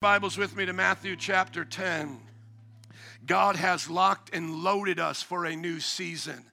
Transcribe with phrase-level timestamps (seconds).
[0.00, 2.20] Bibles with me to Matthew chapter 10.
[3.26, 6.44] God has locked and loaded us for a new season.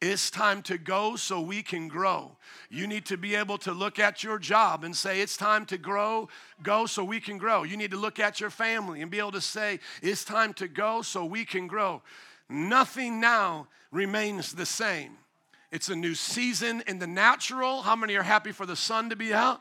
[0.00, 2.38] It's time to go so we can grow.
[2.70, 5.76] You need to be able to look at your job and say, It's time to
[5.76, 6.30] grow,
[6.62, 7.64] go so we can grow.
[7.64, 10.66] You need to look at your family and be able to say, It's time to
[10.66, 12.00] go so we can grow.
[12.48, 15.18] Nothing now remains the same.
[15.70, 17.82] It's a new season in the natural.
[17.82, 19.60] How many are happy for the sun to be out?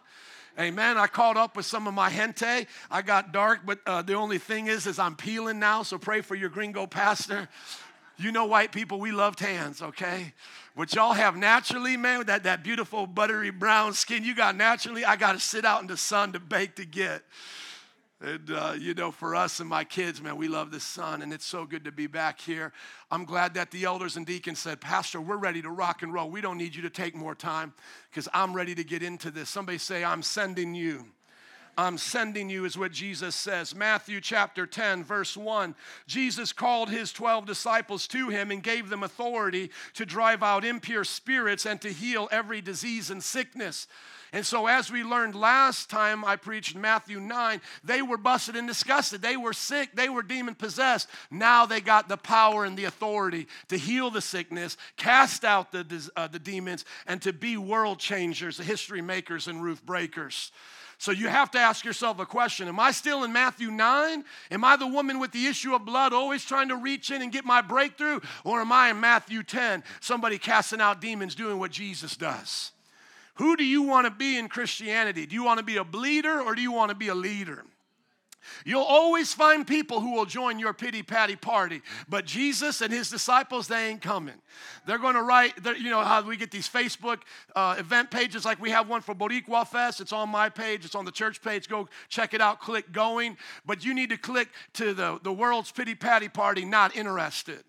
[0.59, 0.97] Amen.
[0.97, 2.67] I caught up with some of my gente.
[2.91, 5.83] I got dark, but uh, the only thing is, is I'm peeling now.
[5.83, 7.47] So pray for your gringo pastor.
[8.17, 10.33] You know, white people, we love tans, okay?
[10.75, 15.15] What y'all have naturally, man, that, that beautiful buttery brown skin you got naturally, I
[15.15, 17.23] got to sit out in the sun to bake to get.
[18.21, 21.31] And, uh, you know, for us and my kids, man, we love the sun, and
[21.31, 22.73] it's so good to be back here.
[23.09, 26.29] I'm glad that the elders and deacons said, Pastor, we're ready to rock and roll.
[26.29, 27.73] We don't need you to take more time
[28.09, 29.49] because I'm ready to get into this.
[29.49, 31.05] Somebody say, I'm sending you.
[31.77, 33.73] I'm sending you, is what Jesus says.
[33.73, 35.73] Matthew chapter 10, verse 1.
[36.07, 41.05] Jesus called his 12 disciples to him and gave them authority to drive out impure
[41.05, 43.87] spirits and to heal every disease and sickness.
[44.31, 48.67] And so, as we learned last time I preached Matthew 9, they were busted and
[48.67, 49.21] disgusted.
[49.21, 49.89] They were sick.
[49.95, 51.09] They were demon possessed.
[51.31, 56.09] Now they got the power and the authority to heal the sickness, cast out the,
[56.15, 60.51] uh, the demons, and to be world changers, history makers, and roof breakers.
[60.99, 64.23] So you have to ask yourself a question Am I still in Matthew 9?
[64.51, 67.31] Am I the woman with the issue of blood always trying to reach in and
[67.31, 68.19] get my breakthrough?
[68.43, 72.73] Or am I in Matthew 10, somebody casting out demons doing what Jesus does?
[73.39, 75.25] Who do you want to be in Christianity?
[75.25, 77.63] Do you want to be a bleeder or do you want to be a leader?
[78.65, 83.09] You'll always find people who will join your pity patty party, but Jesus and his
[83.09, 84.35] disciples, they ain't coming.
[84.85, 87.19] They're going to write, you know, how we get these Facebook
[87.55, 90.01] uh, event pages, like we have one for Boricua Fest.
[90.01, 91.69] It's on my page, it's on the church page.
[91.69, 93.37] Go check it out, click going.
[93.65, 97.63] But you need to click to the, the world's pity patty party, not interested.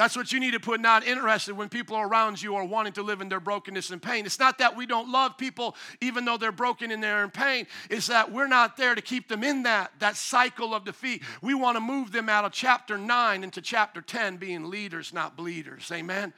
[0.00, 3.02] That's what you need to put not interested when people around you are wanting to
[3.02, 4.24] live in their brokenness and pain.
[4.24, 7.66] It's not that we don't love people even though they're broken and they're in pain.
[7.90, 11.22] It's that we're not there to keep them in that, that cycle of defeat.
[11.42, 15.36] We want to move them out of chapter 9 into chapter 10 being leaders, not
[15.36, 15.92] bleeders.
[15.92, 16.32] Amen.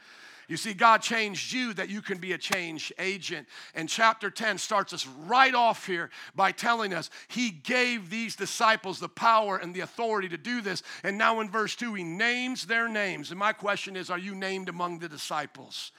[0.52, 3.48] You see, God changed you that you can be a change agent.
[3.74, 9.00] And chapter 10 starts us right off here by telling us He gave these disciples
[9.00, 10.82] the power and the authority to do this.
[11.04, 13.30] And now in verse 2, He names their names.
[13.30, 15.90] And my question is Are you named among the disciples?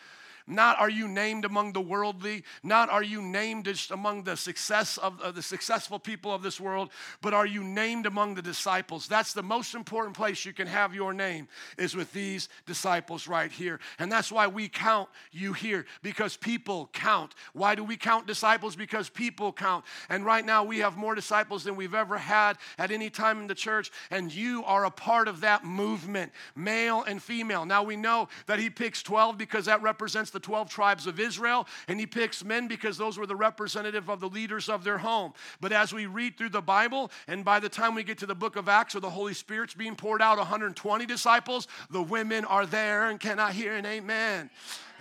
[0.48, 5.36] Not are you named among the worldly, not are you named among the success of
[5.36, 6.90] the successful people of this world,
[7.22, 9.08] but are you named among the disciples?
[9.08, 13.52] That's the most important place you can have your name is with these disciples right
[13.52, 13.80] here.
[14.00, 17.36] And that's why we count you here because people count.
[17.54, 18.76] Why do we count disciples?
[18.76, 19.86] Because people count.
[20.10, 23.48] And right now we have more disciples than we've ever had at any time in
[23.48, 27.66] the church, and you are a part of that movement, male and female.
[27.66, 31.68] Now we know that he picks 12 because that represents the 12 tribes of Israel,
[31.88, 35.34] and he picks men because those were the representative of the leaders of their home.
[35.62, 38.36] But as we read through the Bible, and by the time we get to the
[38.36, 42.66] book of Acts, where the Holy Spirit's being poured out, 120 disciples, the women are
[42.66, 44.50] there, and cannot hear an amen?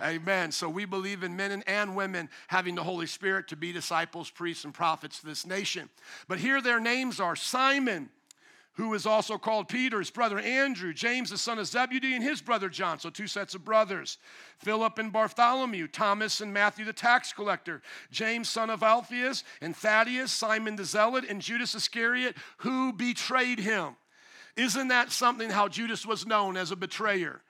[0.01, 0.51] Amen.
[0.51, 4.65] So we believe in men and women having the Holy Spirit to be disciples, priests,
[4.65, 5.89] and prophets to this nation.
[6.27, 8.09] But here their names are Simon
[8.73, 12.41] who is also called Peter, his brother Andrew, James, the son of Zebedee, and his
[12.41, 12.99] brother John.
[12.99, 14.17] So, two sets of brothers.
[14.57, 17.81] Philip and Bartholomew, Thomas and Matthew the tax collector,
[18.11, 23.95] James, son of Alphaeus, and Thaddeus, Simon the zealot, and Judas Iscariot, who betrayed him.
[24.55, 27.41] Isn't that something how Judas was known as a betrayer?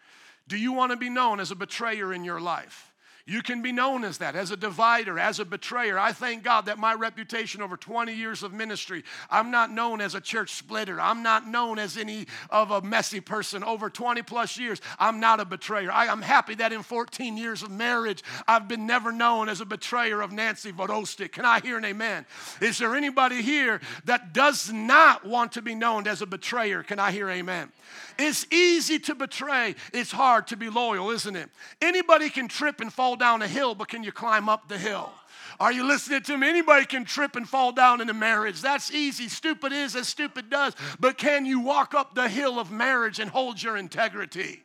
[0.47, 2.92] Do you want to be known as a betrayer in your life?
[3.25, 5.97] You can be known as that, as a divider, as a betrayer.
[5.97, 10.13] I thank God that my reputation over 20 years of ministry, I'm not known as
[10.13, 10.99] a church splitter.
[10.99, 13.63] I'm not known as any of a messy person.
[13.63, 15.89] Over 20 plus years, I'm not a betrayer.
[15.89, 19.65] I, am happy that in 14 years of marriage, I've been never known as a
[19.65, 21.31] betrayer of Nancy Vodostik.
[21.31, 22.25] Can I hear an amen?
[22.59, 26.83] Is there anybody here that does not want to be known as a betrayer?
[26.83, 27.71] Can I hear amen?
[28.19, 29.75] It's easy to betray.
[29.93, 31.49] It's hard to be loyal, isn't it?
[31.81, 35.11] Anybody can trip and fall down a hill, but can you climb up the hill?
[35.59, 36.49] Are you listening to me?
[36.49, 38.61] Anybody can trip and fall down in a marriage.
[38.61, 39.29] That's easy.
[39.29, 40.73] Stupid is as stupid does.
[40.99, 44.63] But can you walk up the hill of marriage and hold your integrity?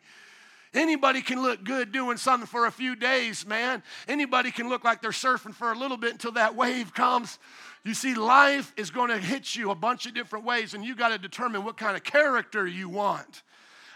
[0.74, 3.82] Anybody can look good doing something for a few days, man.
[4.06, 7.38] Anybody can look like they're surfing for a little bit until that wave comes.
[7.84, 10.94] You see, life is going to hit you a bunch of different ways, and you
[10.94, 13.42] got to determine what kind of character you want.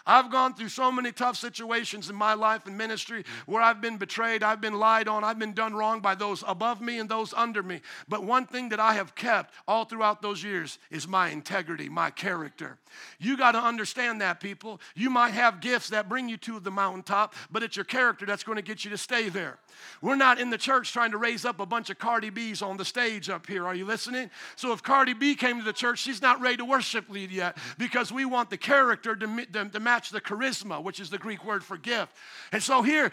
[0.06, 3.96] I've gone through so many tough situations in my life and ministry where I've been
[3.96, 7.32] betrayed, I've been lied on, I've been done wrong by those above me and those
[7.34, 7.80] under me.
[8.08, 12.10] But one thing that I have kept all throughout those years is my integrity, my
[12.10, 12.78] character.
[13.18, 14.80] You got to understand that, people.
[14.94, 18.44] You might have gifts that bring you to the mountaintop, but it's your character that's
[18.44, 19.58] going to get you to stay there.
[20.00, 22.76] We're not in the church trying to raise up a bunch of Cardi B's on
[22.76, 23.66] the stage up here.
[23.66, 24.30] Are you listening?
[24.56, 27.56] So if Cardi B came to the church, she's not ready to worship lead yet
[27.78, 31.44] because we want the character to, to, to match the charisma, which is the Greek
[31.44, 32.16] word for gift.
[32.52, 33.12] And so here,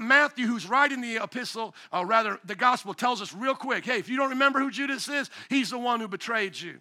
[0.00, 4.08] Matthew, who's writing the epistle, uh, rather the gospel, tells us real quick hey, if
[4.08, 6.78] you don't remember who Judas is, he's the one who betrayed you.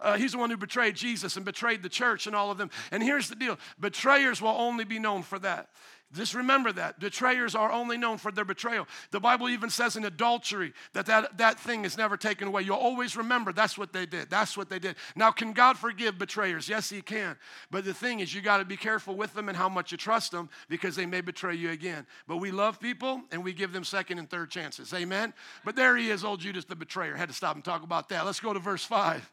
[0.00, 2.70] Uh, he's the one who betrayed Jesus and betrayed the church and all of them.
[2.92, 5.68] And here's the deal betrayers will only be known for that.
[6.14, 6.98] Just remember that.
[6.98, 8.88] Betrayers are only known for their betrayal.
[9.10, 12.62] The Bible even says in adultery that that, that thing is never taken away.
[12.62, 14.30] You'll always remember that's what they did.
[14.30, 14.96] That's what they did.
[15.14, 16.66] Now, can God forgive betrayers?
[16.66, 17.36] Yes, He can.
[17.70, 19.98] But the thing is, you got to be careful with them and how much you
[19.98, 22.06] trust them because they may betray you again.
[22.26, 24.94] But we love people and we give them second and third chances.
[24.94, 25.34] Amen?
[25.62, 27.16] But there he is, old Judas the betrayer.
[27.16, 28.24] Had to stop and talk about that.
[28.24, 29.30] Let's go to verse 5.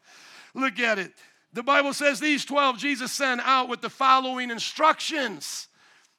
[0.56, 1.12] Look at it.
[1.52, 5.68] The Bible says these 12 Jesus sent out with the following instructions.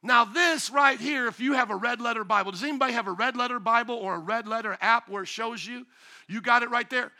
[0.03, 3.11] Now, this right here, if you have a red letter Bible, does anybody have a
[3.11, 5.85] red letter Bible or a red letter app where it shows you?
[6.27, 7.11] You got it right there.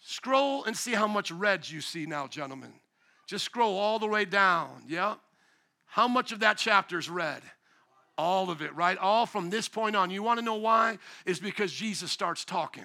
[0.00, 2.72] Scroll and see how much red you see now, gentlemen.
[3.26, 5.14] Just scroll all the way down, yeah?
[5.86, 7.42] How much of that chapter is red?
[8.18, 8.98] All of it, right?
[8.98, 10.10] All from this point on.
[10.10, 10.98] You want to know why?
[11.24, 12.84] Is because Jesus starts talking.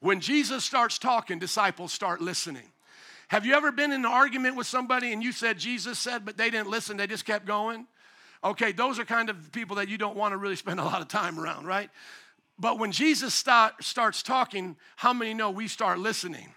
[0.00, 2.70] When Jesus starts talking, disciples start listening.
[3.28, 6.36] Have you ever been in an argument with somebody and you said Jesus said, but
[6.36, 7.86] they didn't listen, they just kept going?
[8.44, 11.00] Okay, those are kind of people that you don't want to really spend a lot
[11.00, 11.90] of time around, right?
[12.58, 16.54] But when Jesus start, starts talking, how many know we start listening?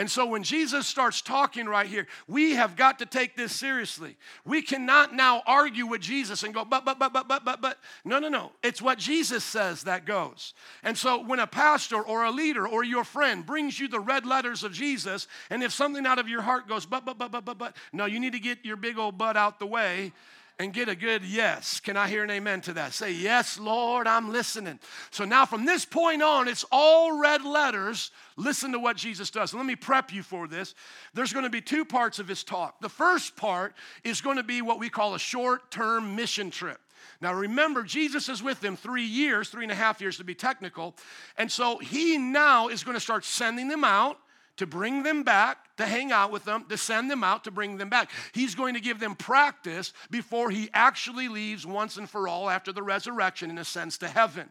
[0.00, 4.16] And so when Jesus starts talking right here, we have got to take this seriously.
[4.46, 7.76] We cannot now argue with Jesus and go, but, but, but, but, but, but, but.
[8.02, 8.52] No, no, no.
[8.62, 10.54] It's what Jesus says that goes.
[10.82, 14.24] And so when a pastor or a leader or your friend brings you the red
[14.24, 17.44] letters of Jesus, and if something out of your heart goes, but, but, but, but,
[17.44, 20.12] but, but, no, you need to get your big old butt out the way
[20.60, 21.80] and get a good yes.
[21.80, 22.92] Can I hear an amen to that?
[22.92, 24.78] Say, Yes, Lord, I'm listening.
[25.10, 28.10] So now from this point on, it's all red letters.
[28.36, 29.54] Listen to what Jesus does.
[29.54, 30.74] Let me prep you for this.
[31.14, 32.78] There's going to be two parts of his talk.
[32.82, 33.74] The first part
[34.04, 36.78] is going to be what we call a short term mission trip.
[37.22, 40.34] Now remember, Jesus is with them three years, three and a half years to be
[40.34, 40.94] technical.
[41.38, 44.18] And so he now is going to start sending them out
[44.60, 47.78] to bring them back, to hang out with them, to send them out, to bring
[47.78, 48.10] them back.
[48.32, 52.70] He's going to give them practice before he actually leaves once and for all after
[52.70, 54.50] the resurrection and ascends to heaven.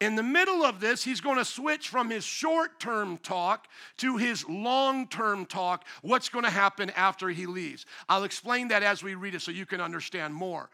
[0.00, 3.68] In the middle of this, he's going to switch from his short term talk
[3.98, 5.84] to his long term talk.
[6.00, 7.84] What's going to happen after he leaves?
[8.08, 10.70] I'll explain that as we read it so you can understand more.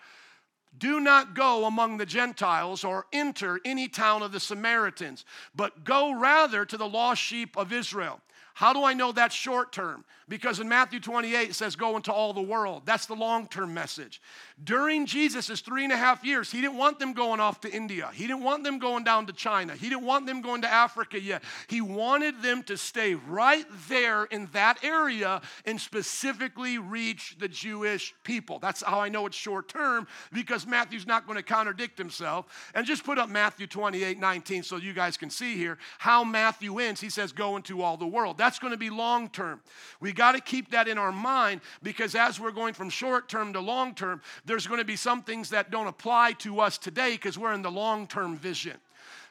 [0.79, 5.25] Do not go among the Gentiles or enter any town of the Samaritans,
[5.57, 8.21] but go rather to the lost sheep of Israel.
[8.61, 10.05] How do I know that's short term?
[10.29, 12.83] Because in Matthew 28, it says, Go into all the world.
[12.85, 14.21] That's the long term message.
[14.63, 18.11] During Jesus' three and a half years, he didn't want them going off to India.
[18.13, 19.75] He didn't want them going down to China.
[19.75, 21.43] He didn't want them going to Africa yet.
[21.69, 28.15] He wanted them to stay right there in that area and specifically reach the Jewish
[28.25, 28.59] people.
[28.59, 32.71] That's how I know it's short term because Matthew's not going to contradict himself.
[32.75, 36.79] And just put up Matthew 28 19 so you guys can see here how Matthew
[36.79, 37.01] ends.
[37.01, 38.37] He says, Go into all the world.
[38.39, 39.61] That's going to be long term.
[40.01, 43.53] We got to keep that in our mind because as we're going from short term
[43.53, 47.13] to long term, there's going to be some things that don't apply to us today
[47.13, 48.77] because we're in the long term vision.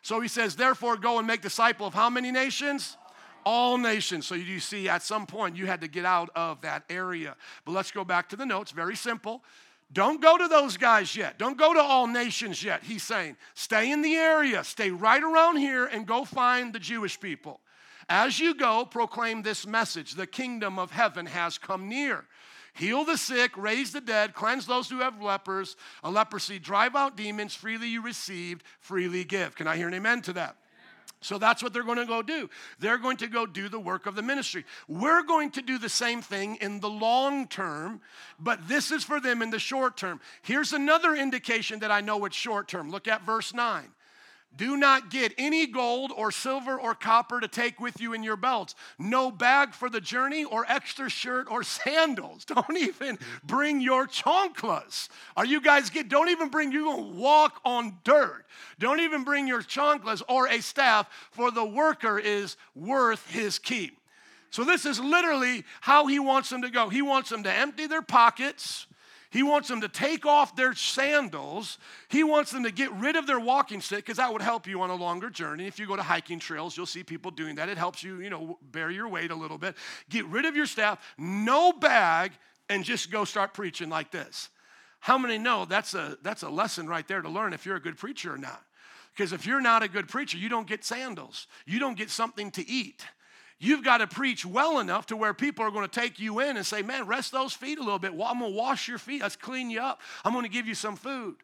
[0.01, 2.97] So he says, therefore, go and make disciple of how many nations?
[3.45, 4.25] All nations.
[4.25, 7.35] So you see, at some point, you had to get out of that area.
[7.65, 8.71] But let's go back to the notes.
[8.71, 9.43] Very simple.
[9.91, 11.39] Don't go to those guys yet.
[11.39, 12.83] Don't go to all nations yet.
[12.83, 17.19] He's saying, stay in the area, stay right around here, and go find the Jewish
[17.19, 17.59] people.
[18.09, 22.25] As you go, proclaim this message the kingdom of heaven has come near.
[22.73, 27.15] Heal the sick, raise the dead, cleanse those who have lepers, a leprosy, drive out
[27.15, 29.55] demons, freely you received, freely give.
[29.55, 30.55] Can I hear an amen to that?
[31.21, 32.49] So that's what they're going to go do.
[32.79, 34.63] They're going to go do the work of the ministry.
[34.87, 37.99] We're going to do the same thing in the long term,
[38.39, 40.21] but this is for them in the short term.
[40.41, 42.89] Here's another indication that I know it's short term.
[42.89, 43.91] Look at verse 9.
[44.55, 48.35] Do not get any gold or silver or copper to take with you in your
[48.35, 48.75] belts.
[48.97, 52.45] No bag for the journey or extra shirt or sandals.
[52.45, 55.09] Don't even bring your chanclas.
[55.37, 58.45] Are you guys get don't even bring you gonna walk on dirt.
[58.79, 63.99] Don't even bring your chanclas or a staff, for the worker is worth his keep.
[64.49, 66.89] So this is literally how he wants them to go.
[66.89, 68.87] He wants them to empty their pockets
[69.31, 71.77] He wants them to take off their sandals.
[72.07, 74.81] He wants them to get rid of their walking stick because that would help you
[74.81, 75.67] on a longer journey.
[75.67, 77.69] If you go to hiking trails, you'll see people doing that.
[77.69, 79.75] It helps you, you know, bear your weight a little bit.
[80.09, 82.31] Get rid of your staff, no bag,
[82.69, 84.49] and just go start preaching like this.
[84.99, 87.81] How many know that's a that's a lesson right there to learn if you're a
[87.81, 88.63] good preacher or not?
[89.15, 91.47] Because if you're not a good preacher, you don't get sandals.
[91.65, 93.05] You don't get something to eat.
[93.59, 96.55] You've got to preach well enough to where people are going to take you in
[96.55, 98.15] and say, Man, rest those feet a little bit.
[98.15, 99.21] Well, I'm going to wash your feet.
[99.21, 99.99] Let's clean you up.
[100.23, 101.35] I'm going to give you some food.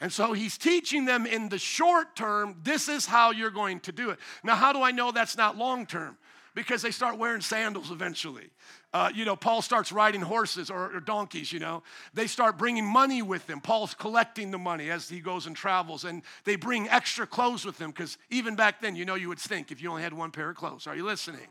[0.00, 3.92] And so he's teaching them in the short term, this is how you're going to
[3.92, 4.18] do it.
[4.44, 6.18] Now, how do I know that's not long term?
[6.54, 8.50] Because they start wearing sandals eventually.
[8.96, 11.82] Uh, you know, Paul starts riding horses or, or, donkeys, you know.
[12.14, 13.60] They start bringing money with them.
[13.60, 17.76] Paul's collecting the money as he goes and travels, and they bring extra clothes with
[17.76, 20.30] them because even back then, you know, you would stink if you only had one
[20.30, 20.86] pair of clothes.
[20.86, 21.46] Are you listening?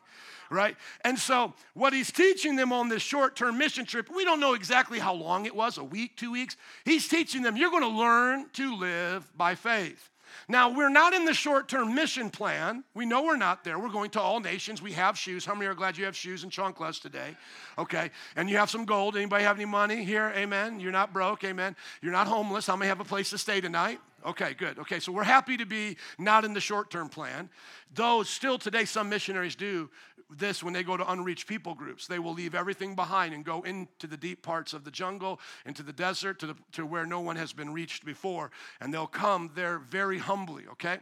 [0.49, 0.75] Right?
[1.01, 4.55] And so, what he's teaching them on this short term mission trip, we don't know
[4.55, 6.57] exactly how long it was a week, two weeks.
[6.83, 10.09] He's teaching them, you're going to learn to live by faith.
[10.47, 12.83] Now, we're not in the short term mission plan.
[12.93, 13.79] We know we're not there.
[13.79, 14.81] We're going to all nations.
[14.81, 15.45] We have shoes.
[15.45, 17.35] How many are glad you have shoes and chanclas today?
[17.77, 18.11] Okay.
[18.35, 19.15] And you have some gold.
[19.15, 20.31] Anybody have any money here?
[20.35, 20.79] Amen.
[20.79, 21.43] You're not broke.
[21.43, 21.75] Amen.
[22.01, 22.67] You're not homeless.
[22.67, 23.99] How many have a place to stay tonight?
[24.25, 24.79] Okay, good.
[24.79, 27.49] Okay, so we're happy to be not in the short term plan.
[27.93, 29.89] Though still today, some missionaries do
[30.29, 32.07] this when they go to unreached people groups.
[32.07, 35.83] They will leave everything behind and go into the deep parts of the jungle, into
[35.83, 38.49] the desert, to, the, to where no one has been reached before.
[38.81, 40.97] And they'll come there very humbly, okay?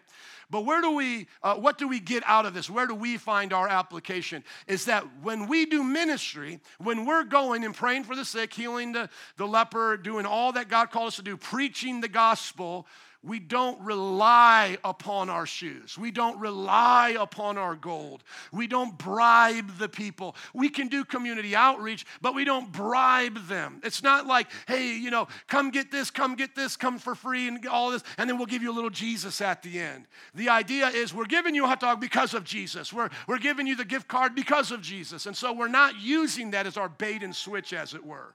[0.49, 2.69] But where do we, uh, what do we get out of this?
[2.69, 4.43] Where do we find our application?
[4.67, 8.91] Is that when we do ministry, when we're going and praying for the sick, healing
[8.91, 12.85] the, the leper, doing all that God called us to do, preaching the gospel,
[13.23, 15.97] we don't rely upon our shoes.
[15.97, 18.23] We don't rely upon our gold.
[18.51, 20.35] We don't bribe the people.
[20.53, 23.79] We can do community outreach, but we don't bribe them.
[23.83, 27.47] It's not like, hey, you know, come get this, come get this, come for free,
[27.47, 30.05] and all this, and then we'll give you a little Jesus at the end.
[30.35, 32.91] The idea is we're giving you a hot dog because of Jesus.
[32.91, 35.25] We're, we're giving you the gift card because of Jesus.
[35.27, 38.33] And so we're not using that as our bait and switch, as it were.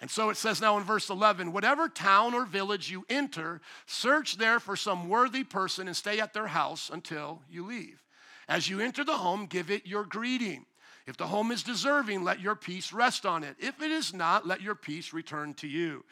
[0.00, 4.36] And so it says now in verse 11 whatever town or village you enter, search
[4.36, 8.02] there for some worthy person and stay at their house until you leave.
[8.48, 10.64] As you enter the home, give it your greeting.
[11.06, 13.56] If the home is deserving, let your peace rest on it.
[13.58, 16.04] If it is not, let your peace return to you.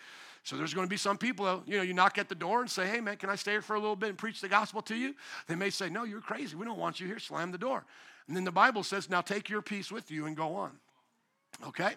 [0.43, 2.71] So there's going to be some people, you know, you knock at the door and
[2.71, 4.81] say, hey, man, can I stay here for a little bit and preach the gospel
[4.83, 5.14] to you?
[5.49, 6.57] They may say, no, you're crazy.
[6.57, 7.19] We don't want you here.
[7.19, 7.85] Slam the door.
[8.28, 10.73] And then the Bible says, now take your peace with you and go on.
[11.64, 11.92] Okay?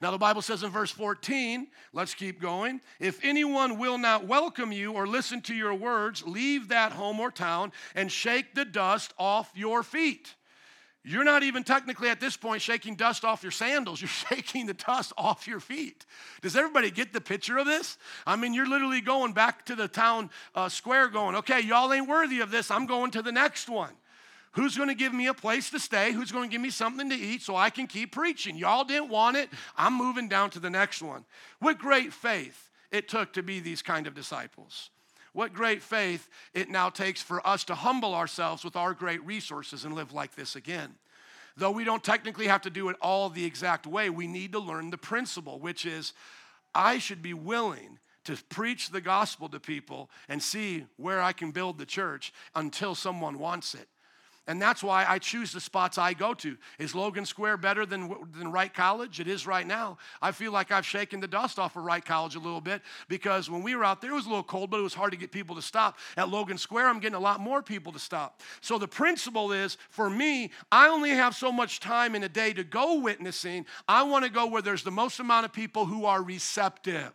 [0.00, 2.80] Now, the Bible says in verse 14, let's keep going.
[3.00, 7.30] If anyone will not welcome you or listen to your words, leave that home or
[7.30, 10.34] town and shake the dust off your feet.
[11.02, 14.00] You're not even technically at this point shaking dust off your sandals.
[14.02, 16.04] You're shaking the dust off your feet.
[16.42, 17.96] Does everybody get the picture of this?
[18.26, 22.08] I mean, you're literally going back to the town uh, square going, okay, y'all ain't
[22.08, 22.70] worthy of this.
[22.70, 23.92] I'm going to the next one.
[24.52, 26.12] Who's going to give me a place to stay?
[26.12, 28.56] Who's going to give me something to eat so I can keep preaching?
[28.56, 29.48] Y'all didn't want it.
[29.76, 31.24] I'm moving down to the next one.
[31.60, 34.90] What great faith it took to be these kind of disciples.
[35.32, 39.84] What great faith it now takes for us to humble ourselves with our great resources
[39.84, 40.96] and live like this again.
[41.56, 44.58] Though we don't technically have to do it all the exact way, we need to
[44.58, 46.12] learn the principle, which is
[46.74, 51.52] I should be willing to preach the gospel to people and see where I can
[51.52, 53.88] build the church until someone wants it.
[54.50, 56.56] And that's why I choose the spots I go to.
[56.80, 59.20] Is Logan Square better than, than Wright College?
[59.20, 59.96] It is right now.
[60.20, 63.48] I feel like I've shaken the dust off of Wright College a little bit because
[63.48, 65.16] when we were out there, it was a little cold, but it was hard to
[65.16, 65.98] get people to stop.
[66.16, 68.40] At Logan Square, I'm getting a lot more people to stop.
[68.60, 72.52] So the principle is for me, I only have so much time in a day
[72.54, 73.66] to go witnessing.
[73.86, 77.12] I want to go where there's the most amount of people who are receptive.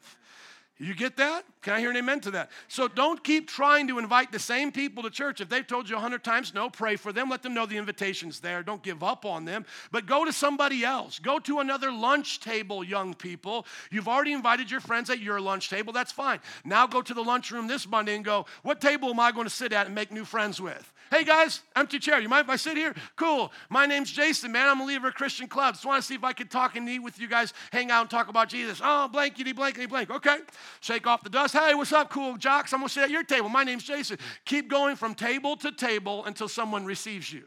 [0.78, 1.44] You get that?
[1.66, 2.52] Can I hear an amen to that?
[2.68, 5.42] So don't keep trying to invite the same people to church.
[5.42, 7.28] If they've told you a hundred times no, pray for them.
[7.28, 8.62] Let them know the invitation's there.
[8.62, 9.66] Don't give up on them.
[9.92, 11.18] But go to somebody else.
[11.18, 13.66] Go to another lunch table, young people.
[13.90, 15.92] You've already invited your friends at your lunch table.
[15.92, 16.40] That's fine.
[16.64, 19.50] Now go to the lunchroom this Monday and go, what table am I going to
[19.50, 20.94] sit at and make new friends with?
[21.12, 22.20] Hey guys, empty chair.
[22.20, 22.96] You mind if I sit here?
[23.16, 23.52] Cool.
[23.70, 24.68] My name's Jason, man.
[24.68, 25.76] I'm a leader of Christian Club.
[25.76, 28.02] Just want to see if I could talk and eat with you guys, hang out
[28.02, 28.82] and talk about Jesus.
[28.84, 30.10] Oh, blankety, blankety, blank.
[30.10, 30.38] Okay.
[30.82, 31.54] Shake off the dust.
[31.56, 32.74] Hey, what's up, cool jocks?
[32.74, 33.48] I'm to sit at your table.
[33.48, 34.18] My name's Jason.
[34.44, 37.46] Keep going from table to table until someone receives you.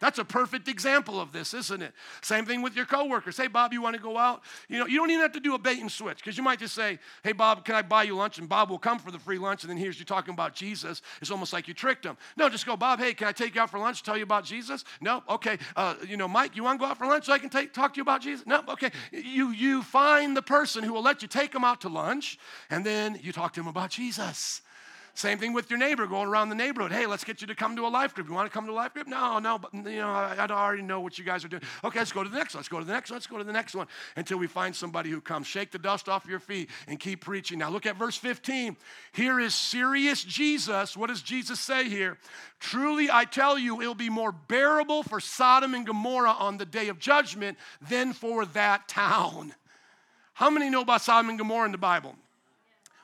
[0.00, 1.92] That's a perfect example of this, isn't it?
[2.20, 3.36] Same thing with your coworkers.
[3.36, 4.42] Hey, Bob, you want to go out?
[4.68, 6.58] You know, you don't even have to do a bait and switch because you might
[6.58, 8.38] just say, Hey, Bob, can I buy you lunch?
[8.38, 11.02] And Bob will come for the free lunch, and then here's you talking about Jesus.
[11.20, 12.16] It's almost like you tricked him.
[12.36, 13.00] No, just go, Bob.
[13.00, 14.02] Hey, can I take you out for lunch?
[14.02, 14.84] Tell you about Jesus?
[15.00, 15.58] No, okay.
[15.76, 17.72] Uh, you know, Mike, you want to go out for lunch so I can take,
[17.72, 18.46] talk to you about Jesus?
[18.46, 18.90] No, okay.
[19.12, 22.38] You you find the person who will let you take them out to lunch,
[22.70, 24.62] and then you talk to them about Jesus.
[25.18, 26.92] Same thing with your neighbor going around the neighborhood.
[26.92, 28.28] Hey, let's get you to come to a life group.
[28.28, 29.08] You want to come to a life group?
[29.08, 31.64] No, no, but you know, I, I already know what you guys are doing.
[31.82, 32.60] Okay, let's go to the next one.
[32.60, 33.16] Let's go to the next one.
[33.16, 35.48] Let's go to the next one until we find somebody who comes.
[35.48, 37.58] Shake the dust off your feet and keep preaching.
[37.58, 38.76] Now look at verse 15.
[39.10, 40.96] Here is serious Jesus.
[40.96, 42.16] What does Jesus say here?
[42.60, 46.86] Truly, I tell you, it'll be more bearable for Sodom and Gomorrah on the day
[46.90, 47.58] of judgment
[47.88, 49.52] than for that town.
[50.34, 52.14] How many know about Sodom and Gomorrah in the Bible?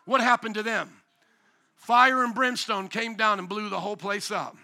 [0.05, 0.93] What happened to them?
[1.85, 4.57] Fire and brimstone came down and blew the whole place up.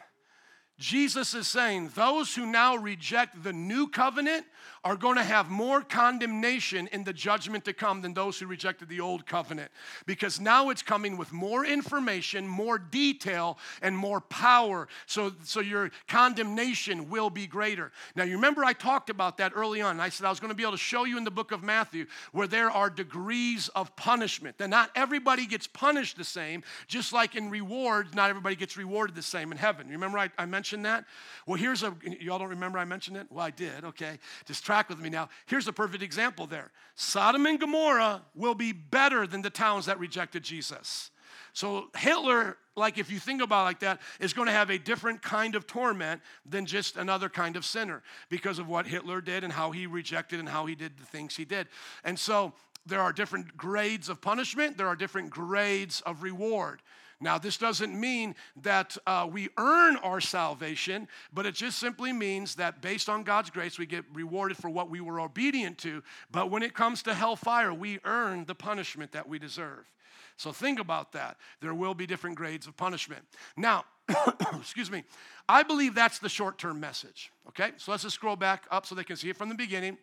[0.78, 4.46] Jesus is saying those who now reject the new covenant
[4.82, 8.88] are going to have more condemnation in the judgment to come than those who rejected
[8.88, 9.70] the old covenant.
[10.06, 14.88] Because now it's coming with more information, more detail, and more power.
[15.06, 17.92] So, so your condemnation will be greater.
[18.16, 20.00] Now, you remember I talked about that early on.
[20.00, 21.62] I said I was going to be able to show you in the book of
[21.62, 24.56] Matthew where there are degrees of punishment.
[24.58, 29.14] That not everybody gets punished the same, just like in rewards, not everybody gets rewarded
[29.14, 29.88] the same in heaven.
[29.88, 31.04] Remember I, I mentioned that?
[31.46, 33.26] Well, here's a, y'all don't remember I mentioned it?
[33.28, 34.18] Well, I did, okay.
[34.46, 35.28] Just track with me now.
[35.46, 39.98] Here's a perfect example there Sodom and Gomorrah will be better than the towns that
[39.98, 41.10] rejected Jesus.
[41.54, 45.22] So Hitler, like if you think about like that, is going to have a different
[45.22, 49.52] kind of torment than just another kind of sinner because of what Hitler did and
[49.52, 51.66] how he rejected and how he did the things he did.
[52.04, 52.52] And so
[52.86, 56.80] there are different grades of punishment, there are different grades of reward.
[57.20, 62.54] Now, this doesn't mean that uh, we earn our salvation, but it just simply means
[62.54, 66.02] that based on God's grace, we get rewarded for what we were obedient to.
[66.30, 69.90] But when it comes to hellfire, we earn the punishment that we deserve.
[70.38, 71.36] So think about that.
[71.60, 73.22] There will be different grades of punishment.
[73.58, 73.84] Now,
[74.58, 75.04] excuse me,
[75.46, 77.30] I believe that's the short term message.
[77.48, 79.98] Okay, so let's just scroll back up so they can see it from the beginning.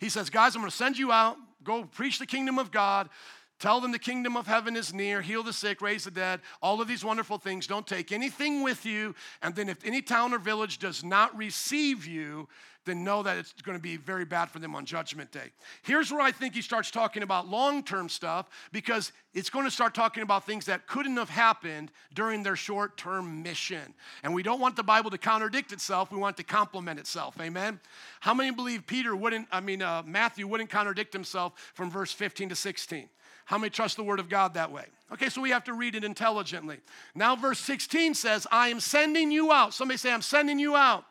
[0.00, 3.10] He says, Guys, I'm going to send you out, go preach the kingdom of God.
[3.58, 6.80] Tell them the kingdom of heaven is near, heal the sick, raise the dead, all
[6.80, 7.66] of these wonderful things.
[7.66, 9.14] Don't take anything with you.
[9.42, 12.48] And then, if any town or village does not receive you,
[12.88, 15.50] then know that it's going to be very bad for them on Judgment Day.
[15.82, 19.70] Here's where I think he starts talking about long term stuff because it's going to
[19.70, 23.94] start talking about things that couldn't have happened during their short term mission.
[24.22, 27.36] And we don't want the Bible to contradict itself, we want it to complement itself.
[27.40, 27.78] Amen?
[28.20, 32.48] How many believe Peter wouldn't, I mean, uh, Matthew wouldn't contradict himself from verse 15
[32.48, 33.08] to 16?
[33.48, 34.84] How many trust the word of God that way?
[35.10, 36.80] Okay, so we have to read it intelligently.
[37.14, 39.72] Now, verse 16 says, I am sending you out.
[39.72, 41.06] Somebody say, I'm sending you out.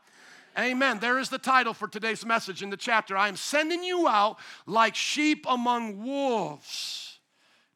[0.55, 0.99] Amen.
[0.99, 3.17] There is the title for today's message in the chapter.
[3.17, 7.17] I am sending you out like sheep among wolves.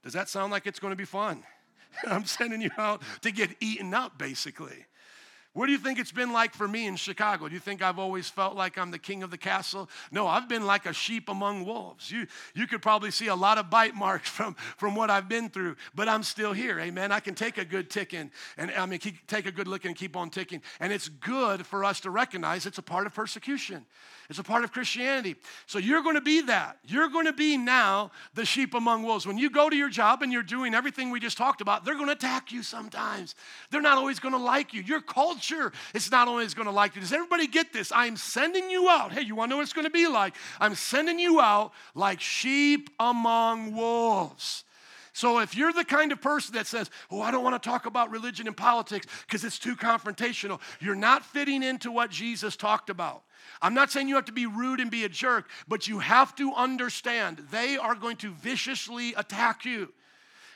[0.03, 1.41] Does that sound like it's going to be fun?
[2.05, 4.85] I'm sending you out to get eaten up, basically.
[5.53, 7.49] What do you think it's been like for me in Chicago?
[7.49, 9.89] Do you think I've always felt like I'm the king of the castle?
[10.09, 12.09] No, I've been like a sheep among wolves.
[12.09, 15.49] You, you could probably see a lot of bite marks from, from what I've been
[15.49, 16.79] through, but I'm still here.
[16.79, 17.11] Amen.
[17.11, 19.93] I can take a good ticking and I mean, keep, take a good look and
[19.93, 20.61] keep on ticking.
[20.79, 23.85] And it's good for us to recognize it's a part of persecution.
[24.29, 25.35] It's a part of Christianity.
[25.65, 26.77] So you're going to be that.
[26.85, 29.27] You're going to be now the sheep among wolves.
[29.27, 31.95] When you go to your job and you're doing everything we just talked about, they're
[31.95, 33.35] going to attack you sometimes.
[33.69, 34.83] They're not always going to like you.
[34.83, 35.40] Your culture
[35.93, 37.01] is not always going to like you.
[37.01, 37.91] Does everybody get this?
[37.93, 39.11] I'm sending you out.
[39.11, 40.35] Hey, you want to know what it's going to be like?
[40.59, 44.63] I'm sending you out like sheep among wolves.
[45.13, 47.85] So if you're the kind of person that says, Oh, I don't want to talk
[47.85, 52.89] about religion and politics because it's too confrontational, you're not fitting into what Jesus talked
[52.89, 53.23] about.
[53.61, 56.35] I'm not saying you have to be rude and be a jerk, but you have
[56.35, 59.91] to understand they are going to viciously attack you.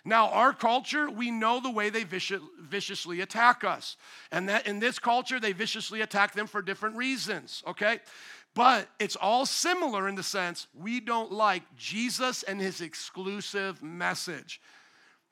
[0.08, 3.98] Now, our culture, we know the way they viciously attack us.
[4.32, 8.00] And that in this culture, they viciously attack them for different reasons, okay?
[8.54, 14.62] But it's all similar in the sense we don't like Jesus and his exclusive message.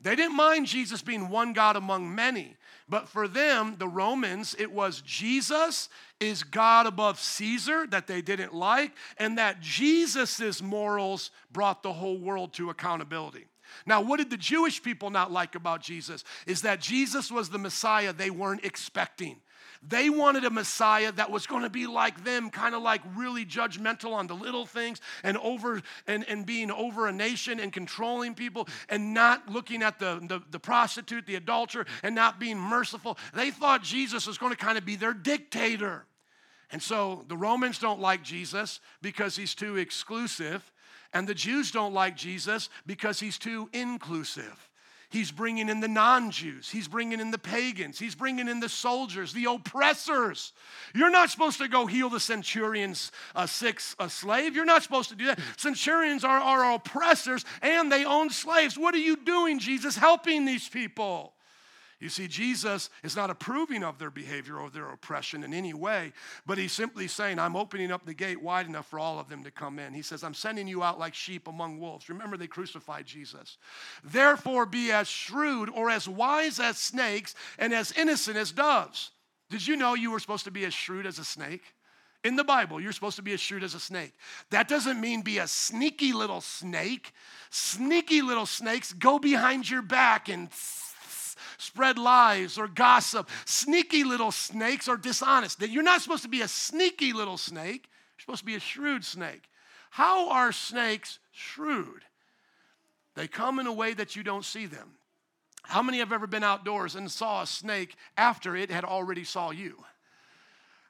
[0.01, 2.57] They didn't mind Jesus being one God among many,
[2.89, 5.87] but for them, the Romans, it was Jesus
[6.19, 12.17] is God above Caesar that they didn't like, and that Jesus' morals brought the whole
[12.17, 13.45] world to accountability.
[13.85, 16.23] Now, what did the Jewish people not like about Jesus?
[16.47, 19.37] Is that Jesus was the Messiah they weren't expecting.
[19.85, 23.45] They wanted a Messiah that was going to be like them, kind of like really
[23.45, 28.33] judgmental on the little things and over and, and being over a nation and controlling
[28.33, 33.17] people and not looking at the, the, the prostitute, the adulterer, and not being merciful.
[33.33, 36.05] They thought Jesus was going to kind of be their dictator.
[36.71, 40.71] And so the Romans don't like Jesus because he's too exclusive,
[41.13, 44.69] and the Jews don't like Jesus because he's too inclusive.
[45.13, 46.71] He's bringing in the non Jews.
[46.71, 47.99] He's bringing in the pagans.
[47.99, 50.53] He's bringing in the soldiers, the oppressors.
[50.95, 54.55] You're not supposed to go heal the centurion's uh, sick a slave.
[54.55, 55.39] You're not supposed to do that.
[55.55, 58.75] Centurions are, are oppressors and they own slaves.
[58.75, 61.33] What are you doing, Jesus, helping these people?
[62.03, 66.11] You see, Jesus is not approving of their behavior or their oppression in any way,
[66.45, 69.41] but he's simply saying, I'm opening up the gate wide enough for all of them
[69.45, 69.93] to come in.
[69.93, 72.09] He says, I'm sending you out like sheep among wolves.
[72.09, 73.57] Remember, they crucified Jesus.
[74.03, 79.11] Therefore, be as shrewd or as wise as snakes and as innocent as doves.
[79.49, 81.63] Did you know you were supposed to be as shrewd as a snake?
[82.25, 84.11] In the Bible, you're supposed to be as shrewd as a snake.
[84.49, 87.13] That doesn't mean be a sneaky little snake.
[87.49, 90.49] Sneaky little snakes go behind your back and
[91.57, 93.29] spread lies or gossip.
[93.45, 95.61] Sneaky little snakes are dishonest.
[95.61, 99.05] You're not supposed to be a sneaky little snake, you're supposed to be a shrewd
[99.05, 99.43] snake.
[99.89, 102.03] How are snakes shrewd?
[103.15, 104.93] They come in a way that you don't see them.
[105.63, 109.51] How many have ever been outdoors and saw a snake after it had already saw
[109.51, 109.83] you?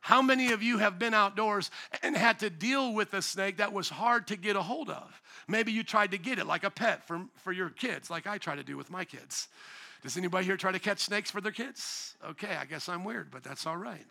[0.04, 1.72] How many of you have been outdoors
[2.02, 5.22] and had to deal with a snake that was hard to get a hold of?
[5.48, 8.38] Maybe you tried to get it like a pet for, for your kids, like I
[8.38, 9.48] try to do with my kids.
[10.04, 12.16] Does anybody here try to catch snakes for their kids?
[12.30, 14.06] Okay, I guess I'm weird, but that's all right.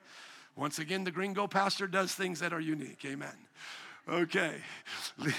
[0.56, 3.04] Once again, the gringo pastor does things that are unique.
[3.04, 3.36] Amen.
[4.08, 4.56] Okay.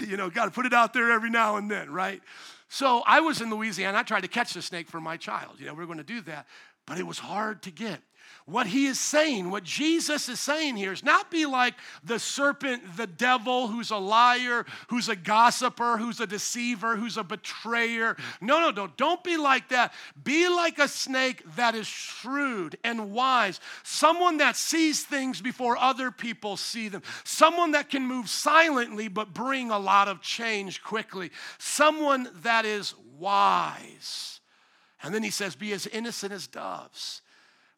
[0.07, 2.21] You know, got to put it out there every now and then, right?
[2.69, 3.97] So I was in Louisiana.
[3.97, 5.59] I tried to catch the snake for my child.
[5.59, 6.47] You know, we are going to do that,
[6.85, 8.01] but it was hard to get.
[8.45, 12.97] What he is saying, what Jesus is saying here is not be like the serpent,
[12.97, 18.17] the devil, who's a liar, who's a gossiper, who's a deceiver, who's a betrayer.
[18.41, 18.91] No, no, no.
[18.97, 19.93] Don't be like that.
[20.21, 26.11] Be like a snake that is shrewd and wise, someone that sees things before other
[26.11, 31.31] people see them, someone that can move silently but bring a lot of change quickly,
[31.59, 34.41] someone that is wise.
[35.01, 37.21] And then he says, Be as innocent as doves.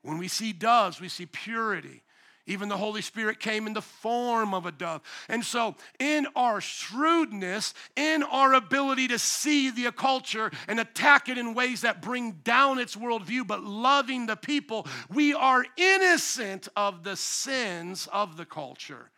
[0.05, 2.03] When we see doves, we see purity.
[2.45, 5.01] Even the Holy Spirit came in the form of a dove.
[5.27, 11.39] And so, in our shrewdness, in our ability to see the culture and attack it
[11.39, 17.03] in ways that bring down its worldview, but loving the people, we are innocent of
[17.03, 19.09] the sins of the culture.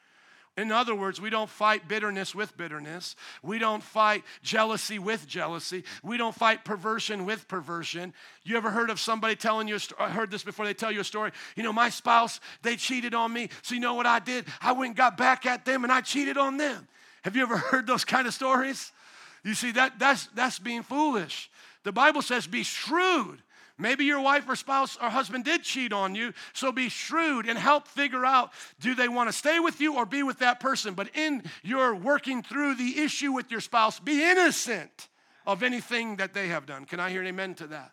[0.57, 3.15] In other words, we don't fight bitterness with bitterness.
[3.43, 5.83] We don't fight jealousy with jealousy.
[6.01, 8.11] We don't fight perversion with perversion.
[8.43, 11.03] You ever heard of somebody telling you, I heard this before they tell you a
[11.03, 11.31] story?
[11.55, 13.49] You know, my spouse, they cheated on me.
[13.61, 14.45] So you know what I did?
[14.59, 16.87] I went and got back at them and I cheated on them.
[17.23, 18.91] Have you ever heard those kind of stories?
[19.43, 21.51] You see, that, that's, that's being foolish.
[21.83, 23.43] The Bible says, be shrewd
[23.79, 27.59] Maybe your wife or spouse or husband did cheat on you, so be shrewd and
[27.59, 30.95] help figure out do they want to stay with you or be with that person.
[30.95, 35.09] But in your working through the issue with your spouse, be innocent
[35.45, 36.85] of anything that they have done.
[36.85, 37.91] Can I hear an amen to that?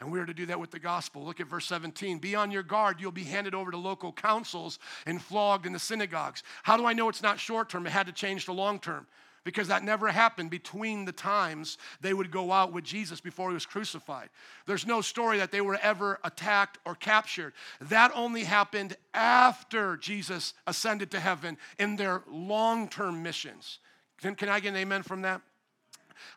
[0.00, 1.24] And we are to do that with the gospel.
[1.24, 2.18] Look at verse 17.
[2.18, 3.00] Be on your guard.
[3.00, 6.42] You'll be handed over to local councils and flogged in the synagogues.
[6.62, 7.86] How do I know it's not short term?
[7.86, 9.06] It had to change to long term
[9.46, 13.54] because that never happened between the times they would go out with Jesus before he
[13.54, 14.28] was crucified.
[14.66, 17.52] There's no story that they were ever attacked or captured.
[17.80, 23.78] That only happened after Jesus ascended to heaven in their long term missions.
[24.20, 25.42] Can, can I get an amen from that?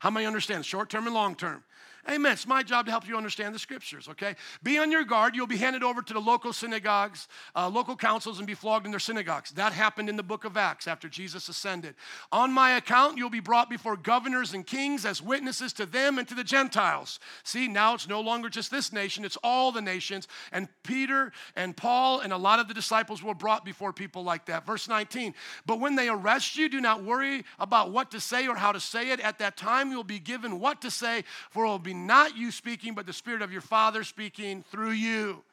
[0.02, 1.64] How many understand short term and long term?
[2.10, 2.32] Amen.
[2.32, 4.36] It's my job to help you understand the scriptures, okay?
[4.64, 5.36] Be on your guard.
[5.36, 8.92] You'll be handed over to the local synagogues, uh, local councils, and be flogged in
[8.92, 9.52] their synagogues.
[9.52, 11.94] That happened in the book of Acts after Jesus ascended.
[12.32, 16.28] On my account, you'll be brought before governors and kings as witnesses to them and
[16.28, 17.20] to the Gentiles.
[17.44, 20.28] See, now it's no longer just this nation, it's all the nations.
[20.52, 24.48] And Peter and Paul and a lot of the disciples were brought before people like
[24.48, 24.66] that.
[24.66, 25.36] Verse 19,
[25.68, 28.80] but when they arrest you, do not worry about what to say or how to
[28.80, 29.20] say it.
[29.20, 32.52] At that time, you'll be given what to say, for it will be not you
[32.52, 35.44] speaking, but the Spirit of your Father speaking through you.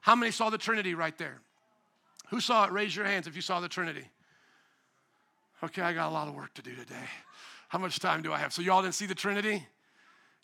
[0.00, 1.40] How many saw the Trinity right there?
[2.28, 2.72] Who saw it?
[2.72, 4.04] Raise your hands if you saw the Trinity.
[5.62, 7.08] Okay, I got a lot of work to do today.
[7.68, 8.52] How much time do I have?
[8.52, 9.66] So, y'all didn't see the Trinity?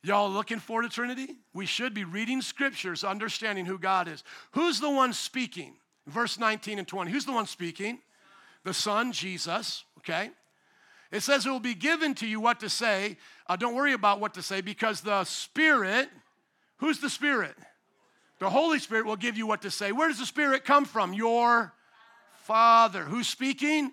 [0.02, 1.36] Y'all looking for the Trinity?
[1.52, 4.22] We should be reading scriptures, understanding who God is.
[4.52, 5.74] Who's the one speaking?
[6.06, 7.10] Verse 19 and 20.
[7.10, 7.98] Who's the one speaking?
[8.64, 10.30] The Son, Jesus, okay?
[11.10, 13.16] It says it will be given to you what to say.
[13.46, 16.08] Uh, don't worry about what to say because the Spirit,
[16.78, 17.56] who's the Spirit?
[18.38, 19.90] The Holy Spirit will give you what to say.
[19.90, 21.12] Where does the Spirit come from?
[21.12, 21.72] Your
[22.44, 23.04] Father.
[23.04, 23.92] Who's speaking?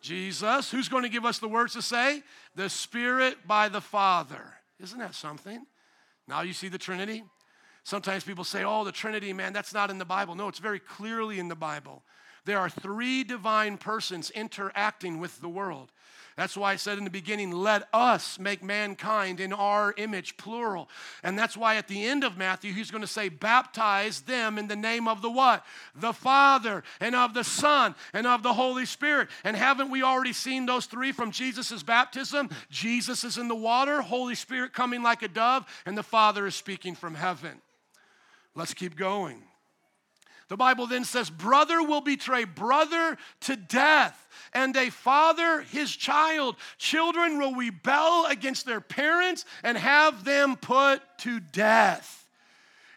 [0.00, 0.70] Jesus.
[0.70, 2.22] Who's going to give us the words to say?
[2.54, 4.44] The Spirit by the Father.
[4.80, 5.64] Isn't that something?
[6.28, 7.24] Now you see the Trinity?
[7.84, 10.34] Sometimes people say, oh, the Trinity, man, that's not in the Bible.
[10.34, 12.02] No, it's very clearly in the Bible.
[12.44, 15.90] There are three divine persons interacting with the world.
[16.36, 20.88] That's why I said in the beginning, let us make mankind in our image, plural.
[21.22, 24.66] And that's why at the end of Matthew, he's going to say, baptize them in
[24.66, 25.64] the name of the what?
[25.94, 29.28] The Father, and of the Son, and of the Holy Spirit.
[29.44, 32.50] And haven't we already seen those three from Jesus' baptism?
[32.68, 36.56] Jesus is in the water, Holy Spirit coming like a dove, and the Father is
[36.56, 37.62] speaking from heaven.
[38.56, 39.40] Let's keep going.
[40.48, 46.56] The Bible then says, Brother will betray brother to death, and a father his child.
[46.78, 52.26] Children will rebel against their parents and have them put to death.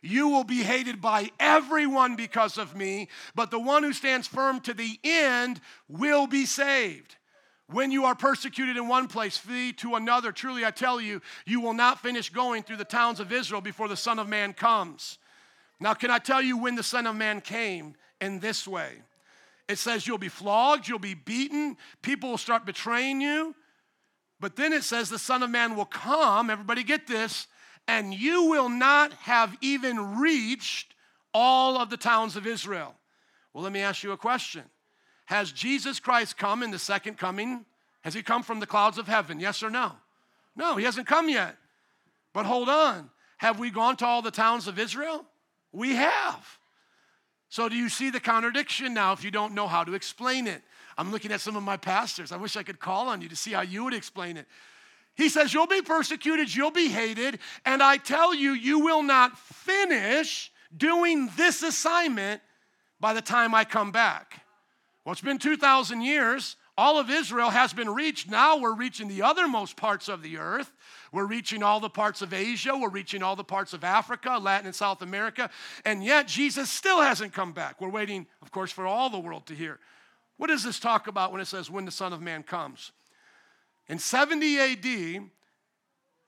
[0.02, 4.60] You will be hated by everyone because of me, but the one who stands firm
[4.62, 7.16] to the end will be saved.
[7.70, 10.32] When you are persecuted in one place, flee to another.
[10.32, 13.90] Truly, I tell you, you will not finish going through the towns of Israel before
[13.90, 15.18] the Son of Man comes.
[15.80, 17.96] Now, can I tell you when the Son of Man came?
[18.20, 18.94] In this way.
[19.68, 23.54] It says you'll be flogged, you'll be beaten, people will start betraying you.
[24.40, 27.48] But then it says the Son of Man will come, everybody get this,
[27.88, 30.94] and you will not have even reached
[31.34, 32.96] all of the towns of Israel.
[33.54, 34.64] Well, let me ask you a question
[35.26, 37.66] Has Jesus Christ come in the second coming?
[38.02, 39.40] Has he come from the clouds of heaven?
[39.40, 39.92] Yes or no?
[40.56, 41.58] No, he hasn't come yet.
[42.34, 43.10] But hold on.
[43.38, 45.26] Have we gone to all the towns of Israel?
[45.72, 46.60] We have.
[47.50, 50.62] So, do you see the contradiction now if you don't know how to explain it?
[50.98, 52.32] I'm looking at some of my pastors.
[52.32, 54.48] I wish I could call on you to see how you would explain it.
[55.16, 59.38] He says, You'll be persecuted, you'll be hated, and I tell you, you will not
[59.38, 62.42] finish doing this assignment
[63.00, 64.44] by the time I come back.
[65.06, 66.58] Well, it's been 2,000 years.
[66.78, 68.30] All of Israel has been reached.
[68.30, 70.72] Now we're reaching the othermost parts of the earth.
[71.12, 72.78] We're reaching all the parts of Asia.
[72.78, 75.50] We're reaching all the parts of Africa, Latin and South America.
[75.86, 77.80] And yet, Jesus still hasn't come back.
[77.82, 79.80] We're waiting, of course, for all the world to hear.
[80.38, 82.92] What does this talk about when it says, when the Son of Man comes?
[83.88, 85.30] In 70 AD,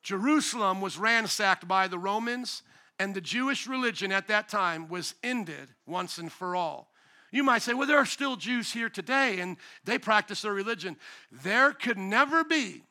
[0.01, 2.63] Jerusalem was ransacked by the Romans,
[2.97, 6.89] and the Jewish religion at that time was ended once and for all.
[7.31, 10.97] You might say, well, there are still Jews here today and they practice their religion.
[11.31, 12.83] There could never be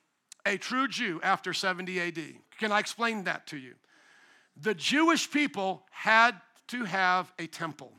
[0.48, 2.18] a true Jew after 70 AD.
[2.58, 3.74] Can I explain that to you?
[4.60, 6.32] The Jewish people had
[6.68, 7.92] to have a temple.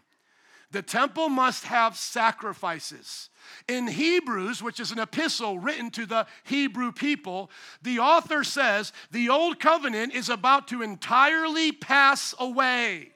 [0.71, 3.29] The temple must have sacrifices.
[3.67, 7.49] In Hebrews, which is an epistle written to the Hebrew people,
[7.81, 13.13] the author says the old covenant is about to entirely pass away.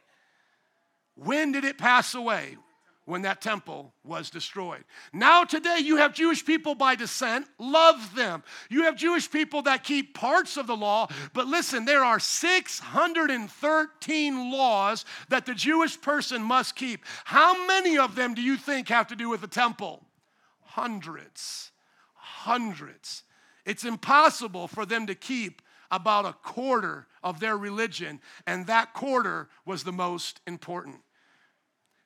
[1.15, 2.57] When did it pass away?
[3.05, 4.83] When that temple was destroyed.
[5.11, 8.43] Now, today, you have Jewish people by descent, love them.
[8.69, 14.51] You have Jewish people that keep parts of the law, but listen, there are 613
[14.51, 17.03] laws that the Jewish person must keep.
[17.25, 20.05] How many of them do you think have to do with the temple?
[20.61, 21.71] Hundreds.
[22.15, 23.23] Hundreds.
[23.65, 25.61] It's impossible for them to keep
[25.91, 30.97] about a quarter of their religion, and that quarter was the most important.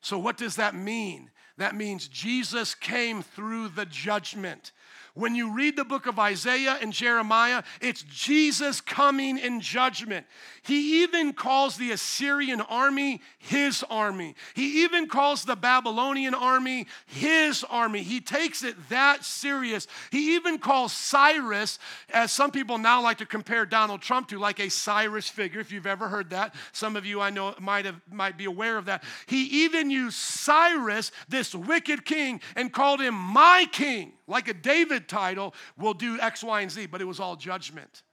[0.07, 1.31] So, what does that mean?
[1.57, 4.71] That means Jesus came through the judgment.
[5.17, 10.27] When you read the book of Isaiah and Jeremiah, it's Jesus coming in judgment.
[10.61, 14.35] He even calls the Assyrian army his army.
[14.53, 18.03] He even calls the Babylonian army his army.
[18.03, 19.87] He takes it that serious.
[20.11, 21.79] He even calls Cyrus,
[22.13, 25.71] as some people now like to compare Donald Trump to, like a Cyrus figure, if
[25.71, 26.53] you've ever heard that.
[26.73, 29.03] Some of you I know might, have, might be aware of that.
[29.25, 35.07] He even used Cyrus, this wicked king, and called him my king like a David
[35.07, 38.03] title, will do X, Y, and Z, but it was all judgment.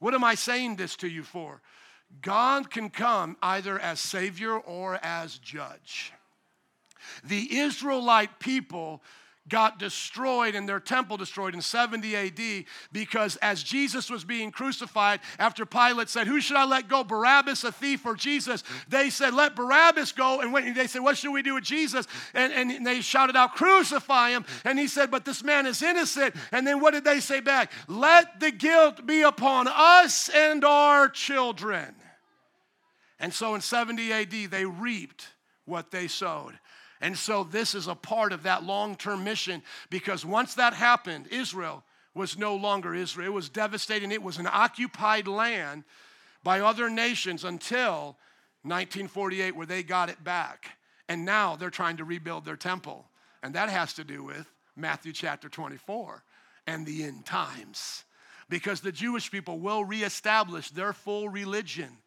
[0.00, 1.62] What am I saying this to you for?
[2.20, 6.12] God can come either as Savior or as Judge.
[7.24, 9.02] The Israelite people
[9.48, 15.20] got destroyed and their temple destroyed in 70 AD because as Jesus was being crucified,
[15.38, 18.62] after Pilate said, Who should I let go, Barabbas, a thief, or Jesus?
[18.88, 20.40] They said, Let Barabbas go.
[20.40, 22.06] And when, they said, What should we do with Jesus?
[22.34, 24.44] And, and they shouted out, Crucify him.
[24.64, 26.34] And he said, But this man is innocent.
[26.52, 27.72] And then what did they say back?
[27.88, 31.94] Let the guilt be upon us and our children.
[33.18, 35.28] And so in 70 AD, they reaped
[35.64, 36.58] what they sowed.
[37.02, 41.26] And so this is a part of that long term mission because once that happened,
[41.30, 41.82] Israel
[42.14, 43.26] was no longer Israel.
[43.26, 44.12] It was devastating.
[44.12, 45.82] It was an occupied land
[46.44, 48.16] by other nations until
[48.62, 50.78] 1948, where they got it back.
[51.08, 53.04] And now they're trying to rebuild their temple.
[53.42, 56.22] And that has to do with Matthew chapter 24
[56.68, 58.04] and the end times.
[58.48, 61.98] Because the Jewish people will reestablish their full religion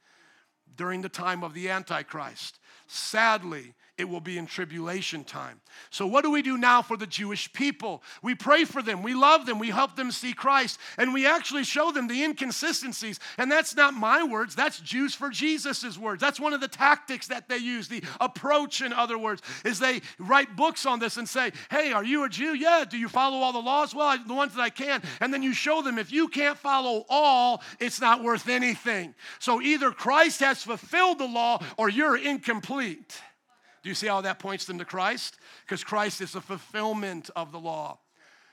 [0.77, 2.59] during the time of the Antichrist.
[2.87, 5.61] Sadly, it will be in tribulation time.
[5.89, 8.03] So, what do we do now for the Jewish people?
[8.21, 11.63] We pray for them, we love them, we help them see Christ, and we actually
[11.63, 13.19] show them the inconsistencies.
[13.37, 16.19] And that's not my words, that's Jews for Jesus' words.
[16.19, 20.01] That's one of the tactics that they use, the approach, in other words, is they
[20.19, 22.53] write books on this and say, Hey, are you a Jew?
[22.53, 22.83] Yeah.
[22.89, 23.95] Do you follow all the laws?
[23.95, 25.01] Well, I, the ones that I can.
[25.21, 29.15] And then you show them if you can't follow all, it's not worth anything.
[29.39, 33.21] So, either Christ has fulfilled the law or you're incomplete.
[33.85, 35.37] Do you see how that points them to Christ?
[35.63, 37.99] Because Christ is the fulfillment of the law.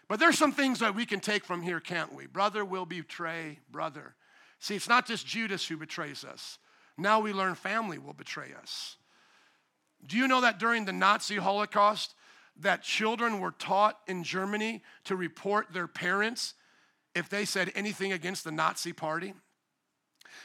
[0.07, 2.27] But there's some things that we can take from here, can't we?
[2.27, 4.15] Brother will betray brother.
[4.59, 6.59] See, it's not just Judas who betrays us.
[6.99, 8.99] Now we learn family will betray us.
[10.07, 12.15] Do you know that during the Nazi Holocaust,
[12.61, 16.53] that children were taught in Germany to report their parents
[17.15, 19.33] if they said anything against the Nazi party?